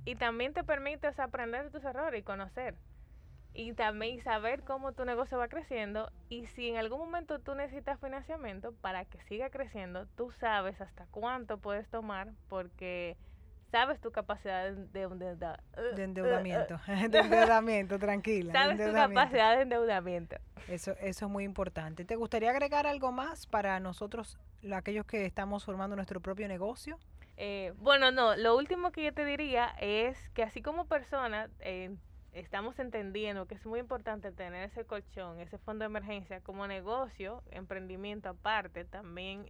y 0.05 0.15
también 0.15 0.53
te 0.53 0.63
permite 0.63 1.07
aprender 1.17 1.65
de 1.65 1.71
tus 1.71 1.83
errores 1.83 2.21
y 2.21 2.23
conocer. 2.23 2.75
Y 3.53 3.73
también 3.73 4.21
saber 4.21 4.63
cómo 4.63 4.91
tu 4.91 5.05
negocio 5.05 5.37
va 5.37 5.47
creciendo. 5.47 6.11
Y 6.29 6.45
si 6.47 6.69
en 6.69 6.77
algún 6.77 6.99
momento 6.99 7.39
tú 7.39 7.55
necesitas 7.55 7.99
financiamiento 7.99 8.73
para 8.81 9.05
que 9.05 9.19
siga 9.23 9.49
creciendo, 9.49 10.07
tú 10.17 10.31
sabes 10.39 10.79
hasta 10.81 11.07
cuánto 11.07 11.57
puedes 11.57 11.87
tomar 11.89 12.29
porque 12.49 13.17
sabes 13.71 13.99
tu 13.99 14.11
capacidad 14.11 14.71
de, 14.71 14.85
de 14.93 16.03
endeudamiento. 16.03 16.79
de 17.09 17.19
endeudamiento, 17.19 17.97
tranquila. 17.97 18.53
Sabes 18.53 18.77
tu 18.77 18.93
capacidad 18.93 19.55
de 19.55 19.63
endeudamiento. 19.63 20.35
Eso, 20.67 20.91
eso 20.99 21.25
es 21.25 21.31
muy 21.31 21.45
importante. 21.45 22.05
¿Te 22.05 22.15
gustaría 22.15 22.51
agregar 22.51 22.87
algo 22.87 23.11
más 23.11 23.47
para 23.47 23.79
nosotros, 23.79 24.37
aquellos 24.73 25.05
que 25.05 25.25
estamos 25.25 25.63
formando 25.63 25.95
nuestro 25.95 26.19
propio 26.19 26.47
negocio? 26.47 26.99
Eh, 27.37 27.73
bueno, 27.77 28.11
no, 28.11 28.35
lo 28.35 28.55
último 28.55 28.91
que 28.91 29.03
yo 29.03 29.13
te 29.13 29.25
diría 29.25 29.75
es 29.79 30.29
que 30.29 30.43
así 30.43 30.61
como 30.61 30.85
persona, 30.87 31.49
eh, 31.59 31.95
estamos 32.31 32.79
entendiendo 32.79 33.45
que 33.45 33.55
es 33.55 33.65
muy 33.65 33.79
importante 33.79 34.31
tener 34.31 34.63
ese 34.63 34.85
colchón, 34.85 35.39
ese 35.39 35.57
fondo 35.57 35.83
de 35.83 35.87
emergencia 35.87 36.41
como 36.41 36.67
negocio, 36.67 37.43
emprendimiento 37.51 38.29
aparte, 38.29 38.85
también 38.85 39.49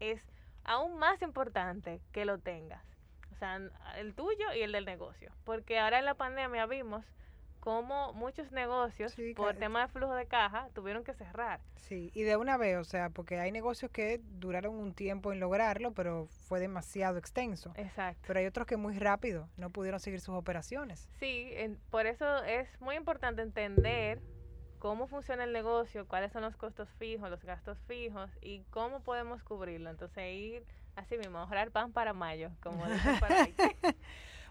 es 0.00 0.22
aún 0.64 0.98
más 0.98 1.22
importante 1.22 2.00
que 2.12 2.24
lo 2.24 2.38
tengas 2.38 2.94
o 3.34 3.36
sea, 3.36 3.60
el 3.96 4.14
tuyo 4.14 4.52
y 4.54 4.62
el 4.62 4.72
del 4.72 4.84
negocio. 4.84 5.32
Porque 5.44 5.78
ahora 5.78 5.98
en 5.98 6.04
la 6.04 6.14
pandemia 6.14 6.66
vimos 6.66 7.04
cómo 7.64 8.12
muchos 8.12 8.52
negocios, 8.52 9.16
por 9.34 9.56
tema 9.56 9.80
de 9.80 9.88
flujo 9.88 10.14
de 10.14 10.26
caja, 10.26 10.68
tuvieron 10.74 11.02
que 11.02 11.14
cerrar. 11.14 11.60
Sí, 11.76 12.10
y 12.12 12.22
de 12.22 12.36
una 12.36 12.58
vez, 12.58 12.76
o 12.76 12.84
sea, 12.84 13.08
porque 13.08 13.40
hay 13.40 13.52
negocios 13.52 13.90
que 13.90 14.20
duraron 14.38 14.74
un 14.74 14.92
tiempo 14.92 15.32
en 15.32 15.40
lograrlo, 15.40 15.92
pero 15.92 16.26
fue 16.26 16.60
demasiado 16.60 17.16
extenso. 17.16 17.72
Exacto. 17.76 18.20
Pero 18.26 18.38
hay 18.38 18.44
otros 18.44 18.66
que 18.66 18.76
muy 18.76 18.98
rápido 18.98 19.48
no 19.56 19.70
pudieron 19.70 19.98
seguir 19.98 20.20
sus 20.20 20.34
operaciones. 20.34 21.08
Sí, 21.18 21.54
por 21.90 22.04
eso 22.04 22.44
es 22.44 22.68
muy 22.82 22.96
importante 22.96 23.40
entender 23.40 24.20
cómo 24.78 25.06
funciona 25.06 25.44
el 25.44 25.54
negocio, 25.54 26.06
cuáles 26.06 26.32
son 26.32 26.42
los 26.42 26.56
costos 26.56 26.90
fijos, 26.98 27.30
los 27.30 27.42
gastos 27.44 27.78
fijos 27.86 28.30
y 28.42 28.60
cómo 28.64 29.00
podemos 29.00 29.42
cubrirlo. 29.42 29.88
Entonces, 29.88 30.34
ir 30.34 30.66
Así 30.96 31.18
mismo, 31.18 31.38
ahorrar 31.38 31.70
pan 31.70 31.92
para 31.92 32.12
mayo, 32.12 32.50
como 32.62 32.86
dicen 32.86 33.18
por 33.18 33.32
ahí. 33.32 33.54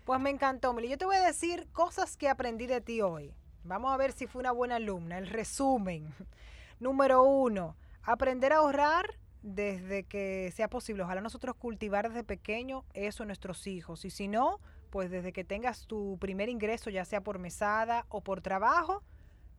pues 0.05 0.19
me 0.19 0.29
encantó, 0.29 0.73
Mili. 0.73 0.89
Yo 0.89 0.97
te 0.97 1.05
voy 1.05 1.15
a 1.15 1.25
decir 1.25 1.67
cosas 1.71 2.17
que 2.17 2.29
aprendí 2.29 2.67
de 2.67 2.81
ti 2.81 3.01
hoy. 3.01 3.33
Vamos 3.63 3.93
a 3.93 3.97
ver 3.97 4.11
si 4.11 4.27
fue 4.27 4.41
una 4.41 4.51
buena 4.51 4.75
alumna. 4.75 5.17
El 5.17 5.27
resumen. 5.27 6.13
Número 6.79 7.23
uno, 7.23 7.77
aprender 8.03 8.51
a 8.51 8.57
ahorrar 8.57 9.17
desde 9.41 10.03
que 10.03 10.51
sea 10.53 10.67
posible. 10.67 11.03
Ojalá 11.03 11.21
nosotros 11.21 11.55
cultivar 11.55 12.09
desde 12.09 12.23
pequeño 12.23 12.83
eso 12.93 13.23
en 13.23 13.27
nuestros 13.27 13.65
hijos. 13.67 14.03
Y 14.03 14.09
si 14.09 14.27
no, 14.27 14.59
pues 14.89 15.09
desde 15.09 15.31
que 15.31 15.43
tengas 15.43 15.87
tu 15.87 16.17
primer 16.19 16.49
ingreso, 16.49 16.89
ya 16.89 17.05
sea 17.05 17.21
por 17.21 17.39
mesada 17.39 18.05
o 18.09 18.21
por 18.21 18.41
trabajo, 18.41 19.03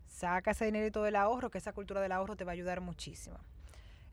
saca 0.07 0.51
ese 0.51 0.67
dinerito 0.67 1.03
del 1.03 1.17
ahorro, 1.17 1.51
que 1.51 1.59
esa 1.59 1.73
cultura 1.73 2.01
del 2.01 2.13
ahorro 2.13 2.37
te 2.37 2.45
va 2.45 2.53
a 2.53 2.55
ayudar 2.55 2.81
muchísimo. 2.81 3.39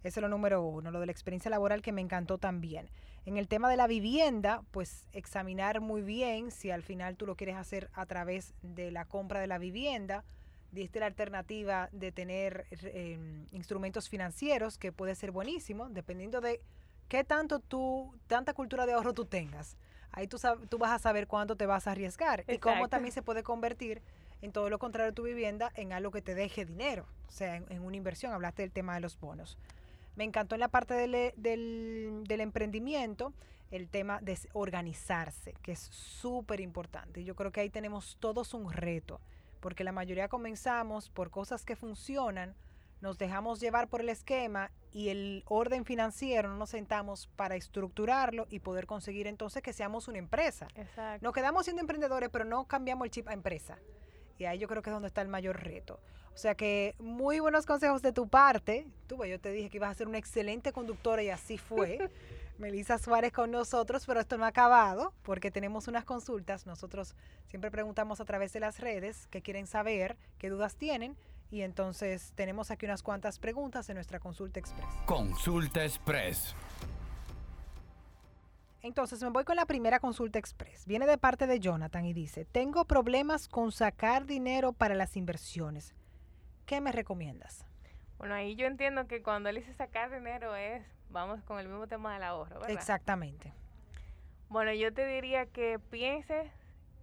Eso 0.04 0.20
es 0.20 0.22
lo 0.22 0.30
número 0.30 0.64
uno, 0.64 0.92
lo 0.92 1.00
de 1.00 1.06
la 1.06 1.12
experiencia 1.12 1.52
laboral 1.52 1.82
que 1.82 1.92
me 1.92 2.02
encantó 2.02 2.38
también. 2.38 2.90
En 3.26 3.38
el 3.38 3.48
tema 3.48 3.70
de 3.70 3.78
la 3.78 3.86
vivienda, 3.86 4.64
pues 4.72 5.08
examinar 5.14 5.80
muy 5.80 6.02
bien 6.02 6.50
si 6.50 6.72
al 6.72 6.82
final 6.82 7.18
tú 7.18 7.28
lo 7.28 7.36
quieres 7.36 7.56
hacer 7.56 7.90
a 7.94 8.06
través 8.08 8.56
de 8.64 8.90
la 8.90 9.06
compra 9.06 9.40
de 9.40 9.48
la 9.48 9.60
vivienda. 9.60 10.24
Diste 10.72 11.00
la 11.00 11.06
alternativa 11.06 11.90
de 11.92 12.12
tener 12.12 12.66
em, 12.72 13.46
instrumentos 13.52 14.10
financieros, 14.10 14.80
que 14.80 14.92
puede 14.92 15.14
ser 15.14 15.32
buenísimo, 15.32 15.90
dependiendo 15.90 16.42
de 16.42 16.62
qué 17.10 17.24
tanto 17.24 17.60
tú, 17.60 18.12
tanta 18.26 18.54
cultura 18.54 18.88
de 18.88 18.94
ahorro 18.94 19.14
tú 19.14 19.26
tengas. 19.26 19.78
Ahí 20.12 20.28
tú, 20.28 20.38
tú 20.68 20.78
vas 20.80 20.92
a 20.92 21.00
saber 21.00 21.28
cuánto 21.28 21.56
te 21.56 21.68
vas 21.68 21.88
a 21.88 21.92
arriesgar 21.92 22.44
y 22.48 22.58
cómo 22.58 22.90
también 22.90 23.14
se 23.14 23.22
puede 23.22 23.44
convertir 23.44 24.02
en 24.42 24.52
todo 24.52 24.70
lo 24.72 24.80
contrario 24.80 25.14
tu 25.14 25.24
vivienda 25.24 25.72
en 25.76 25.94
algo 25.94 26.10
que 26.10 26.24
te 26.24 26.34
deje 26.34 26.66
dinero, 26.66 27.06
o 27.28 27.32
sea, 27.32 27.58
en 27.58 27.82
una 27.82 27.96
inversión. 27.96 28.34
Hablaste 28.34 28.64
del 28.64 28.72
tema 28.72 28.96
de 28.96 29.02
los 29.02 29.20
bonos. 29.20 29.60
Me 30.16 30.24
encantó 30.24 30.56
en 30.56 30.62
la 30.62 30.68
parte 30.68 30.94
del, 30.94 31.34
del, 31.38 32.42
emprendimiento 32.42 33.34
el 33.72 33.88
tema 33.88 34.20
de 34.22 34.38
organizarse, 34.54 35.54
que 35.62 35.72
es 35.72 35.80
súper 35.80 36.60
importante. 36.60 37.24
Yo 37.24 37.36
creo 37.36 37.52
que 37.52 37.62
ahí 37.62 37.70
tenemos 37.70 38.18
todos 38.20 38.54
un 38.54 38.72
reto, 38.72 39.22
porque 39.62 39.84
la 39.84 39.94
mayoría 39.94 40.28
comenzamos 40.28 41.10
por 41.10 41.30
cosas 41.30 41.64
que 41.64 41.76
funcionan, 41.76 42.56
nos 43.00 43.18
dejamos 43.18 43.60
llevar 43.60 43.88
por 43.88 44.02
el 44.02 44.10
esquema 44.10 44.72
y 44.92 45.10
el 45.10 45.44
orden 45.48 45.86
financiero 45.86 46.50
no 46.50 46.58
nos 46.58 46.70
sentamos 46.70 47.28
para 47.36 47.56
estructurarlo 47.56 48.46
y 48.50 48.60
poder 48.60 48.86
conseguir 48.86 49.26
entonces 49.26 49.64
que 49.64 49.74
seamos 49.74 50.08
una 50.08 50.20
empresa. 50.20 50.68
Exacto. 50.76 51.24
Nos 51.24 51.34
quedamos 51.34 51.64
siendo 51.64 51.82
emprendedores, 51.82 52.30
pero 52.30 52.46
no 52.46 52.66
cambiamos 52.66 53.06
el 53.06 53.12
chip 53.12 53.28
a 53.28 53.34
empresa. 53.34 53.80
Y 54.42 54.46
ahí 54.46 54.58
yo 54.58 54.68
creo 54.68 54.82
que 54.82 54.90
es 54.90 54.94
donde 54.96 55.08
está 55.08 55.22
el 55.22 55.28
mayor 55.28 55.62
reto. 55.62 56.00
O 56.34 56.38
sea 56.38 56.56
que 56.56 56.96
muy 56.98 57.40
buenos 57.40 57.68
consejos 57.68 58.02
de 58.02 58.12
tu 58.12 58.28
parte. 58.28 58.88
Tú, 59.06 59.24
yo 59.24 59.40
te 59.40 59.52
dije 59.52 59.70
que 59.70 59.78
ibas 59.78 59.92
a 59.92 59.94
ser 59.94 60.08
una 60.08 60.18
excelente 60.18 60.74
conductora 60.74 61.22
y 61.22 61.30
así 61.30 61.60
fue. 61.60 62.10
Melissa 62.58 62.98
Suárez 62.98 63.34
con 63.34 63.52
nosotros, 63.52 64.04
pero 64.08 64.20
esto 64.20 64.40
no 64.40 64.46
ha 64.46 64.48
acabado 64.48 65.14
porque 65.22 65.52
tenemos 65.52 65.88
unas 65.88 66.06
consultas. 66.06 66.66
Nosotros 66.66 67.14
siempre 67.46 67.70
preguntamos 67.70 68.20
a 68.20 68.26
través 68.26 68.52
de 68.52 68.62
las 68.62 68.80
redes 68.80 69.28
qué 69.28 69.44
quieren 69.44 69.68
saber, 69.68 70.18
qué 70.40 70.50
dudas 70.50 70.76
tienen. 70.76 71.16
Y 71.52 71.62
entonces 71.62 72.34
tenemos 72.34 72.72
aquí 72.72 72.88
unas 72.88 73.04
cuantas 73.04 73.38
preguntas 73.38 73.90
en 73.90 73.96
nuestra 73.96 74.20
consulta 74.20 74.60
express. 74.60 74.88
Consulta 75.06 75.86
express. 75.86 76.56
Entonces 78.84 79.22
me 79.22 79.30
voy 79.30 79.44
con 79.44 79.56
la 79.56 79.66
primera 79.66 80.00
consulta 80.00 80.40
express. 80.40 80.88
Viene 80.88 81.06
de 81.06 81.18
parte 81.18 81.46
de 81.46 81.60
Jonathan 81.60 82.06
y 82.06 82.14
dice, 82.14 82.46
tengo 82.46 82.86
problemas 82.86 83.48
con 83.48 83.72
sacar 83.72 84.26
dinero 84.26 84.74
para 84.74 84.96
las 84.96 85.16
inversiones. 85.16 85.94
¿Qué 86.66 86.82
me 86.82 86.92
recomiendas? 86.92 87.66
Bueno, 88.18 88.34
ahí 88.34 88.56
yo 88.56 88.66
entiendo 88.66 89.08
que 89.08 89.22
cuando 89.22 89.50
él 89.50 89.58
dice 89.58 89.74
sacar 89.74 90.12
dinero 90.12 90.56
es, 90.56 90.84
vamos 91.10 91.44
con 91.44 91.60
el 91.60 91.68
mismo 91.68 91.88
tema 91.88 92.14
del 92.14 92.24
ahorro, 92.24 92.56
¿verdad? 92.56 92.72
Exactamente. 92.72 93.54
Bueno, 94.50 94.74
yo 94.74 94.94
te 94.94 95.06
diría 95.06 95.46
que 95.46 95.80
pienses 95.80 96.52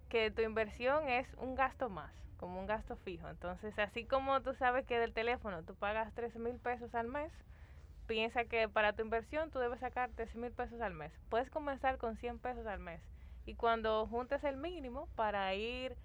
que 0.09 0.31
tu 0.31 0.41
inversión 0.41 1.07
es 1.07 1.27
un 1.37 1.55
gasto 1.55 1.89
más, 1.89 2.11
como 2.37 2.59
un 2.59 2.67
gasto 2.67 2.95
fijo. 2.97 3.29
Entonces, 3.29 3.77
así 3.79 4.05
como 4.05 4.41
tú 4.41 4.53
sabes 4.55 4.85
que 4.85 4.99
del 4.99 5.13
teléfono 5.13 5.63
tú 5.63 5.75
pagas 5.75 6.13
13 6.13 6.39
mil 6.39 6.55
pesos 6.57 6.93
al 6.93 7.07
mes, 7.07 7.31
piensa 8.09 8.45
que 8.45 8.67
para 8.67 8.93
tu 8.93 9.03
inversión 9.03 9.51
tú 9.51 9.59
debes 9.59 9.79
sacar 9.81 10.09
13 10.09 10.39
mil 10.39 10.51
pesos 10.51 10.81
al 10.81 10.95
mes. 10.95 11.13
Puedes 11.29 11.47
comenzar 11.51 11.99
con 11.99 12.17
100 12.17 12.39
pesos 12.39 12.65
al 12.65 12.79
mes. 12.79 12.99
Y 13.45 13.53
cuando 13.53 14.07
juntes 14.07 14.43
el 14.43 14.57
mínimo 14.57 15.07
para 15.15 15.53
ir 15.53 15.95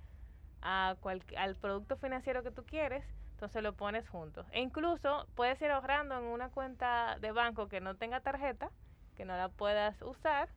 al 0.60 1.56
producto 1.62 1.96
financiero 1.96 2.42
que 2.42 2.50
tú 2.50 2.62
quieres, 2.66 3.02
entonces 3.32 3.62
lo 3.62 3.72
pones 3.72 4.06
juntos. 4.06 4.46
E 4.52 4.60
incluso 4.60 5.26
puedes 5.34 5.60
ir 5.62 5.70
ahorrando 5.70 6.18
en 6.18 6.24
una 6.24 6.50
cuenta 6.50 7.16
de 7.20 7.32
banco 7.32 7.68
que 7.68 7.80
no 7.80 7.96
tenga 7.96 8.20
tarjeta, 8.20 8.70
que 9.16 9.24
no 9.24 9.34
la 9.34 9.48
puedas 9.48 10.00
usar, 10.02 10.50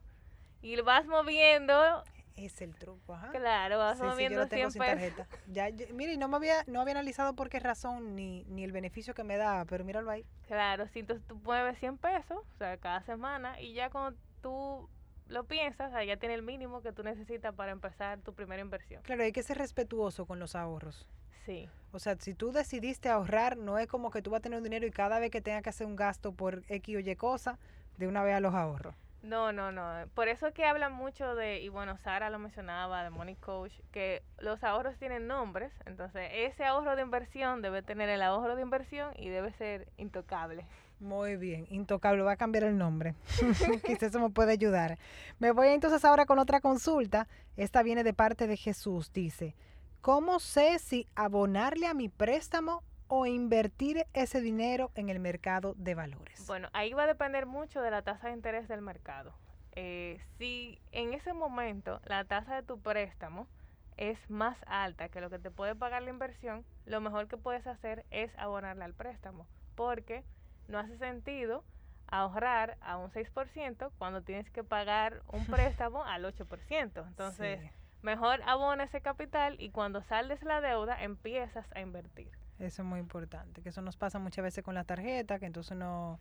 y 0.60 0.78
vas 0.82 1.06
moviendo 1.06 2.04
es 2.44 2.60
el 2.62 2.74
truco, 2.74 3.14
ajá. 3.14 3.30
Claro, 3.30 3.78
vas 3.78 4.00
moviendo 4.00 4.46
sí, 4.48 4.58
yo 4.58 4.70
tarjeta. 4.70 5.26
Ya, 5.46 5.68
mire, 5.92 6.16
no 6.16 6.28
me 6.28 6.36
había, 6.36 6.64
no 6.66 6.80
había 6.80 6.92
analizado 6.92 7.34
por 7.34 7.48
qué 7.48 7.60
razón 7.60 8.14
ni, 8.14 8.44
ni 8.44 8.64
el 8.64 8.72
beneficio 8.72 9.14
que 9.14 9.24
me 9.24 9.36
da, 9.36 9.64
pero 9.64 9.84
míralo 9.84 10.10
ahí. 10.10 10.24
Claro, 10.46 10.86
si 10.88 11.00
entonces 11.00 11.26
tú 11.26 11.36
mueves 11.36 11.78
100 11.78 11.98
pesos, 11.98 12.38
o 12.38 12.58
sea, 12.58 12.76
cada 12.76 13.02
semana, 13.02 13.60
y 13.60 13.74
ya 13.74 13.90
cuando 13.90 14.18
tú 14.40 14.88
lo 15.28 15.44
piensas, 15.44 15.90
o 15.90 15.94
sea, 15.94 16.04
ya 16.04 16.16
tiene 16.16 16.34
el 16.34 16.42
mínimo 16.42 16.80
que 16.82 16.92
tú 16.92 17.02
necesitas 17.02 17.54
para 17.54 17.72
empezar 17.72 18.20
tu 18.20 18.34
primera 18.34 18.62
inversión. 18.62 19.02
Claro, 19.02 19.22
hay 19.22 19.32
que 19.32 19.42
ser 19.42 19.58
respetuoso 19.58 20.26
con 20.26 20.38
los 20.38 20.54
ahorros. 20.54 21.08
Sí. 21.44 21.68
O 21.92 21.98
sea, 21.98 22.16
si 22.16 22.34
tú 22.34 22.52
decidiste 22.52 23.08
ahorrar, 23.08 23.56
no 23.56 23.78
es 23.78 23.86
como 23.86 24.10
que 24.10 24.22
tú 24.22 24.30
vas 24.30 24.38
a 24.38 24.42
tener 24.42 24.58
un 24.58 24.64
dinero 24.64 24.86
y 24.86 24.90
cada 24.90 25.18
vez 25.18 25.30
que 25.30 25.40
tengas 25.40 25.62
que 25.62 25.70
hacer 25.70 25.86
un 25.86 25.96
gasto 25.96 26.32
por 26.32 26.62
X 26.68 26.96
o 26.96 26.98
Y 27.00 27.16
cosa, 27.16 27.58
de 27.96 28.06
una 28.06 28.22
vez 28.22 28.36
a 28.36 28.40
los 28.40 28.54
ahorros. 28.54 28.94
No, 29.22 29.52
no, 29.52 29.72
no. 29.72 30.06
Por 30.14 30.28
eso 30.28 30.46
es 30.46 30.54
que 30.54 30.64
hablan 30.64 30.92
mucho 30.92 31.34
de, 31.34 31.60
y 31.60 31.68
bueno, 31.68 31.98
Sara 31.98 32.30
lo 32.30 32.38
mencionaba, 32.38 33.02
de 33.02 33.10
Money 33.10 33.34
Coach, 33.36 33.72
que 33.90 34.22
los 34.38 34.62
ahorros 34.62 34.96
tienen 34.96 35.26
nombres. 35.26 35.72
Entonces, 35.86 36.30
ese 36.32 36.64
ahorro 36.64 36.94
de 36.94 37.02
inversión 37.02 37.60
debe 37.60 37.82
tener 37.82 38.08
el 38.08 38.22
ahorro 38.22 38.54
de 38.54 38.62
inversión 38.62 39.12
y 39.16 39.28
debe 39.28 39.52
ser 39.52 39.88
intocable. 39.96 40.64
Muy 41.00 41.36
bien, 41.36 41.66
Intocable, 41.70 42.22
va 42.22 42.32
a 42.32 42.36
cambiar 42.36 42.64
el 42.64 42.76
nombre. 42.76 43.14
Quizás 43.86 44.02
eso 44.04 44.18
me 44.18 44.30
puede 44.30 44.52
ayudar. 44.52 44.98
Me 45.38 45.52
voy 45.52 45.68
entonces 45.68 46.04
ahora 46.04 46.26
con 46.26 46.40
otra 46.40 46.60
consulta. 46.60 47.28
Esta 47.56 47.84
viene 47.84 48.02
de 48.02 48.14
parte 48.14 48.48
de 48.48 48.56
Jesús. 48.56 49.12
Dice, 49.12 49.54
¿cómo 50.00 50.40
sé 50.40 50.78
si 50.80 51.06
abonarle 51.14 51.86
a 51.86 51.94
mi 51.94 52.08
préstamo 52.08 52.82
o 53.08 53.26
invertir 53.26 54.06
ese 54.12 54.40
dinero 54.40 54.90
en 54.94 55.08
el 55.08 55.18
mercado 55.18 55.74
de 55.76 55.94
valores? 55.94 56.46
Bueno, 56.46 56.68
ahí 56.72 56.92
va 56.92 57.04
a 57.04 57.06
depender 57.06 57.46
mucho 57.46 57.80
de 57.80 57.90
la 57.90 58.02
tasa 58.02 58.28
de 58.28 58.34
interés 58.34 58.68
del 58.68 58.82
mercado. 58.82 59.34
Eh, 59.72 60.20
si 60.38 60.80
en 60.92 61.12
ese 61.14 61.32
momento 61.32 62.00
la 62.04 62.24
tasa 62.24 62.54
de 62.56 62.62
tu 62.62 62.80
préstamo 62.80 63.48
es 63.96 64.18
más 64.30 64.56
alta 64.66 65.08
que 65.08 65.20
lo 65.20 65.30
que 65.30 65.38
te 65.38 65.50
puede 65.50 65.74
pagar 65.74 66.02
la 66.02 66.10
inversión, 66.10 66.64
lo 66.86 67.00
mejor 67.00 67.28
que 67.28 67.36
puedes 67.36 67.66
hacer 67.66 68.04
es 68.10 68.30
abonarle 68.38 68.84
al 68.84 68.94
préstamo, 68.94 69.46
porque 69.74 70.24
no 70.68 70.78
hace 70.78 70.96
sentido 70.98 71.64
ahorrar 72.06 72.78
a 72.80 72.96
un 72.96 73.10
6% 73.10 73.90
cuando 73.98 74.22
tienes 74.22 74.48
que 74.50 74.64
pagar 74.64 75.22
un 75.32 75.44
préstamo 75.46 76.04
al 76.04 76.24
8%. 76.24 77.06
Entonces, 77.06 77.60
mejor 78.02 78.40
abona 78.46 78.84
ese 78.84 79.00
capital 79.00 79.56
y 79.58 79.70
cuando 79.70 80.02
saldes 80.02 80.42
la 80.42 80.60
deuda 80.60 81.02
empiezas 81.02 81.66
a 81.74 81.80
invertir. 81.80 82.30
Eso 82.58 82.82
es 82.82 82.88
muy 82.88 82.98
importante, 82.98 83.62
que 83.62 83.68
eso 83.68 83.82
nos 83.82 83.96
pasa 83.96 84.18
muchas 84.18 84.42
veces 84.42 84.64
con 84.64 84.74
la 84.74 84.84
tarjeta, 84.84 85.38
que 85.38 85.46
entonces 85.46 85.76
no 85.76 86.18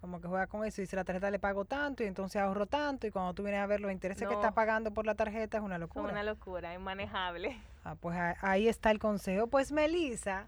como 0.00 0.20
que 0.20 0.28
juega 0.28 0.46
con 0.46 0.64
eso 0.64 0.80
y 0.80 0.84
dice 0.84 0.96
la 0.96 1.04
tarjeta 1.04 1.30
le 1.30 1.38
pago 1.38 1.64
tanto 1.64 2.02
y 2.02 2.06
entonces 2.06 2.40
ahorro 2.40 2.66
tanto 2.66 3.06
y 3.06 3.10
cuando 3.10 3.32
tú 3.34 3.42
vienes 3.42 3.60
a 3.60 3.66
ver 3.66 3.80
los 3.80 3.90
intereses 3.90 4.28
que 4.28 4.34
está 4.34 4.52
pagando 4.52 4.92
por 4.92 5.06
la 5.06 5.14
tarjeta 5.14 5.58
es 5.58 5.64
una 5.64 5.78
locura. 5.78 6.06
Es 6.06 6.12
una 6.12 6.22
locura, 6.22 6.74
inmanejable. 6.74 7.56
Ah, 7.84 7.94
pues 7.98 8.16
ahí 8.42 8.68
está 8.68 8.90
el 8.90 8.98
consejo. 8.98 9.46
Pues 9.46 9.72
Melissa, 9.72 10.46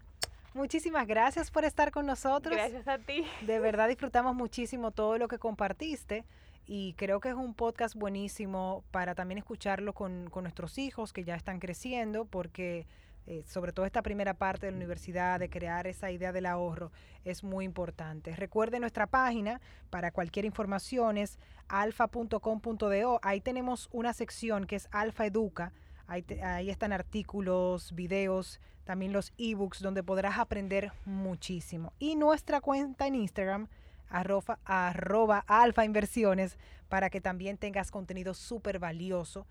muchísimas 0.53 1.07
gracias 1.07 1.51
por 1.51 1.65
estar 1.65 1.91
con 1.91 2.05
nosotros. 2.05 2.55
Gracias 2.55 2.87
a 2.87 2.99
ti. 2.99 3.25
De 3.41 3.59
verdad 3.59 3.87
disfrutamos 3.87 4.35
muchísimo 4.35 4.91
todo 4.91 5.17
lo 5.17 5.27
que 5.27 5.39
compartiste 5.39 6.25
y 6.67 6.93
creo 6.93 7.19
que 7.19 7.29
es 7.29 7.35
un 7.35 7.55
podcast 7.55 7.95
buenísimo 7.95 8.83
para 8.91 9.15
también 9.15 9.39
escucharlo 9.39 9.93
con, 9.93 10.29
con 10.29 10.43
nuestros 10.43 10.77
hijos 10.77 11.11
que 11.11 11.23
ya 11.23 11.35
están 11.35 11.59
creciendo 11.59 12.25
porque 12.25 12.85
eh, 13.29 13.43
sobre 13.45 13.71
todo 13.73 13.85
esta 13.85 14.01
primera 14.01 14.33
parte 14.33 14.65
de 14.65 14.71
la 14.71 14.77
universidad, 14.77 15.39
de 15.39 15.51
crear 15.51 15.85
esa 15.85 16.09
idea 16.09 16.31
del 16.31 16.47
ahorro, 16.47 16.91
es 17.23 17.43
muy 17.43 17.63
importante. 17.63 18.35
Recuerde 18.35 18.79
nuestra 18.79 19.05
página 19.05 19.61
para 19.91 20.09
cualquier 20.09 20.45
información 20.45 21.15
es 21.15 21.37
alfa.com.do. 21.67 23.19
Ahí 23.21 23.39
tenemos 23.39 23.87
una 23.91 24.13
sección 24.13 24.65
que 24.65 24.77
es 24.77 24.87
Alfa 24.89 25.27
Educa. 25.27 25.71
Ahí, 26.07 26.25
ahí 26.43 26.71
están 26.71 26.91
artículos, 26.91 27.93
videos, 27.93 28.59
también 28.83 29.13
los 29.13 29.31
ebooks 29.37 29.83
donde 29.83 30.01
podrás 30.01 30.39
aprender 30.39 30.91
muchísimo. 31.05 31.93
Y 31.99 32.15
nuestra 32.15 32.61
cuenta 32.61 33.05
en 33.05 33.13
Instagram, 33.13 33.67
arroba, 34.09 34.57
arroba 34.65 35.45
alfa 35.45 35.85
inversiones, 35.85 36.57
para 36.87 37.11
que 37.11 37.21
también 37.21 37.59
tengas 37.59 37.91
contenido 37.91 38.33
súper 38.33 38.79
valioso. 38.79 39.45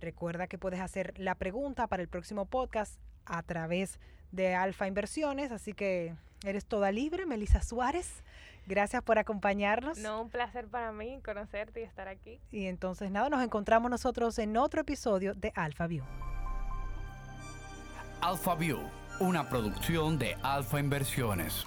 Recuerda 0.00 0.46
que 0.46 0.56
puedes 0.56 0.80
hacer 0.80 1.12
la 1.18 1.34
pregunta 1.34 1.88
para 1.88 2.02
el 2.02 2.08
próximo 2.08 2.46
podcast 2.46 2.98
a 3.28 3.42
través 3.42 3.98
de 4.32 4.54
Alfa 4.54 4.86
Inversiones, 4.86 5.52
así 5.52 5.72
que 5.72 6.14
eres 6.44 6.66
toda 6.66 6.92
libre, 6.92 7.26
Melissa 7.26 7.62
Suárez. 7.62 8.22
Gracias 8.66 9.02
por 9.02 9.18
acompañarnos. 9.18 9.98
No, 9.98 10.20
un 10.20 10.28
placer 10.28 10.68
para 10.68 10.92
mí 10.92 11.20
conocerte 11.24 11.80
y 11.80 11.84
estar 11.84 12.06
aquí. 12.06 12.38
Y 12.50 12.66
entonces 12.66 13.10
nada, 13.10 13.30
nos 13.30 13.42
encontramos 13.42 13.90
nosotros 13.90 14.38
en 14.38 14.56
otro 14.56 14.82
episodio 14.82 15.34
de 15.34 15.52
Alfa 15.54 15.86
View. 15.86 16.04
Alfa 18.20 18.54
View, 18.56 18.80
una 19.20 19.48
producción 19.48 20.18
de 20.18 20.36
Alfa 20.42 20.80
Inversiones. 20.80 21.64